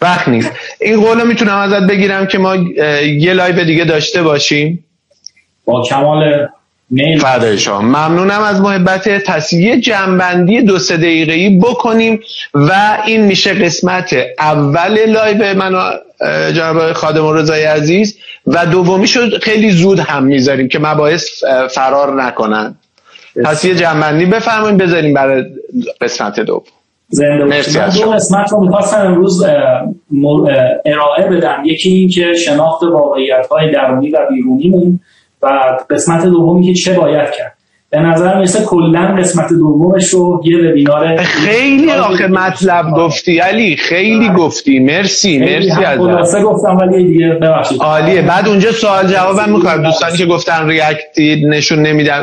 [0.00, 0.52] وقت نیست.
[0.80, 4.84] این قول می‌تونم ازت بگیرم که ما یه live دیگه داشته باشیم.
[5.64, 6.48] با کمال
[7.20, 7.80] فدای شما.
[7.80, 12.20] ممنونم از محبت پس یه جمع‌بندی دو سه دقیقه بکنیم
[12.54, 15.72] و این میشه قسمت اول live من
[16.52, 22.74] جناب خادم رضای عزیز و دومی شد خیلی زود هم می‌ذاریم که مباحث فرار نکنن.
[23.44, 25.44] پس یه جنبندی بفرمایید بذاریم برای
[26.00, 26.62] قسمت دوم.
[27.48, 29.44] مرسی از دو قسمت رو می‌خواستم امروز
[30.86, 31.62] ارائه بدم.
[31.64, 35.00] یکی این که شناخت واقعیت های درونی و بیرونیمون.
[35.44, 37.54] و قسمت دومی که چه باید کرد.
[37.90, 44.28] به نظر مثل کلا قسمت دومش رو یه وبینار خیلی آخه مطلب گفتی علی خیلی
[44.28, 47.82] گفتی مرسی مرسی از خلاصه گفتم ولی دیگه ببخشید.
[47.82, 48.22] عالیه.
[48.22, 52.22] بعد اونجا سوال جوابم می‌کنم دوستانی که گفتن ریاکتی نشون نمیدم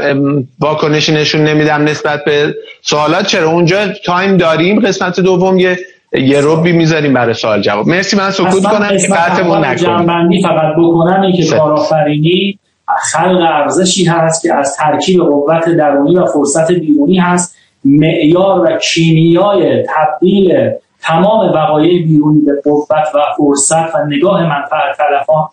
[0.59, 4.79] واکنشی نشون نمیدم نسبت به سوالات چرا؟ اونجا تایم داریم.
[4.79, 5.77] قسمت دوم یه
[6.13, 7.87] یه روبی می‌ذاریم برای سوال جواب.
[7.87, 12.59] مرسی من سکوت کنم که قطعمون نکنم فقط بکنم این که کارآفرینی
[12.99, 17.57] خلق ارزشی هست که از ترکیب قوت درونی و فرصت بیرونی هست.
[17.85, 20.71] معیار و کیمیای تبدیل
[21.01, 24.97] تمام وقایع بیرونی به قوت و فرصت و نگاه منفعت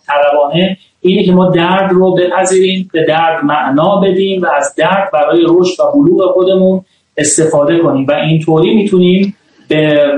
[0.07, 0.77] طلبانه.
[1.01, 5.79] اینه که ما درد رو بپذیریم به درد معنا بدیم و از درد برای رشد
[5.81, 6.81] و بلوغ خودمون
[7.17, 8.05] استفاده کنیم.
[8.07, 9.35] و اینطوری می‌تونیم
[9.69, 10.11] به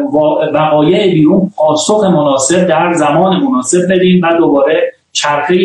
[0.53, 5.55] وقایع بیرون پاسخ مناسب در زمان مناسب بدیم و دوباره چرخه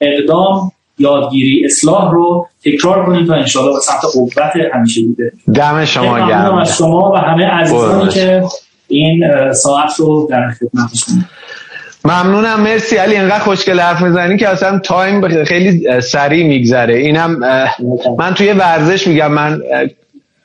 [0.00, 4.32] اقدام یادگیری اصلاح رو تکرار کنیم تا انشاءالله به سمت قوت
[4.74, 5.32] همیشه بوده.
[5.54, 6.54] دم شما گرم.
[6.54, 8.42] از شما و همه عزیزانی که
[8.88, 11.24] این ساعت رو در خدمتشون
[12.04, 12.60] ممنونم.
[12.60, 16.94] مرسی علی اینقدر خوشگل حرف می‌زنی که اصلا تایم خیلی سریع میگذره.
[16.94, 17.38] اینم
[18.18, 19.60] من توی ورزش میگم من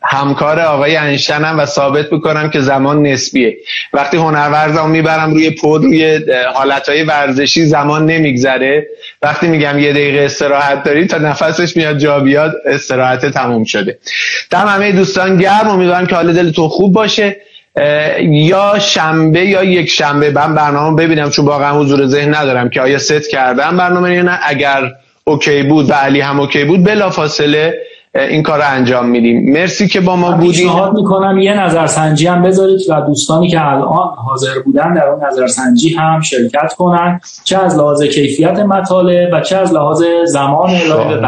[0.04, 3.58] همکار آقای انشتنم و ثابت می‌کنم که زمان نسبیه.
[3.93, 6.20] وقتی هنرورزم می‌برم روی پود روی
[6.54, 8.88] حالتهای ورزشی زمان نمیگذره.
[9.22, 13.97] وقتی میگم یه دقیقه استراحت داری تا نفسش میاد جا بیاد استراحت تموم شده.
[14.49, 15.68] دم همه دوستان گرم.
[15.68, 17.38] امیدوارم که حال دلتون خوب باشه.
[18.22, 20.32] یا شنبه یا یک شنبه.
[20.32, 24.39] من برنامه ببینم چون واقعا حضور ذهن ندارم که آیا ست کردم برنامه یا نه.
[24.43, 24.91] اگر
[25.24, 29.53] okay بود و علی هم okay بود بلا فاصله این کار رو انجام میدیم.
[29.53, 34.09] مرسی که با ما بودیم پیشنهاد می‌کنم یه نظرسنجی هم بذارید و دوستانی که الان
[34.28, 39.57] حاضر بودن در اون نظرسنجی هم شرکت کنن چه از لحاظ کیفیت مطالب و چه
[39.57, 41.22] از لحاظ زمان ارائه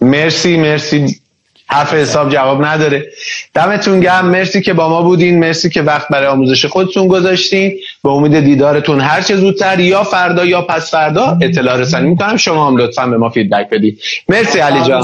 [0.00, 1.20] مرسی مرسی.
[1.66, 3.06] حرف حساب جواب نداره.
[3.54, 4.26] دمتون گرم.
[4.26, 5.38] مرسی که با ما بودین.
[5.38, 7.72] مرسی که وقت برای آموزش خودتون گذاشتین.
[8.04, 12.36] به امید دیدارتون هر چه زودتر یا فردا یا پس فردا اطلاع رسانی می‌کنم.
[12.36, 14.00] شما هم لطفا به ما فیدبک بدید.
[14.28, 15.02] مرسی علی جان.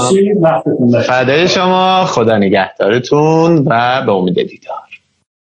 [1.01, 2.05] فدای شما.
[2.05, 4.90] خدا نگهدارتون و به امید دیدار.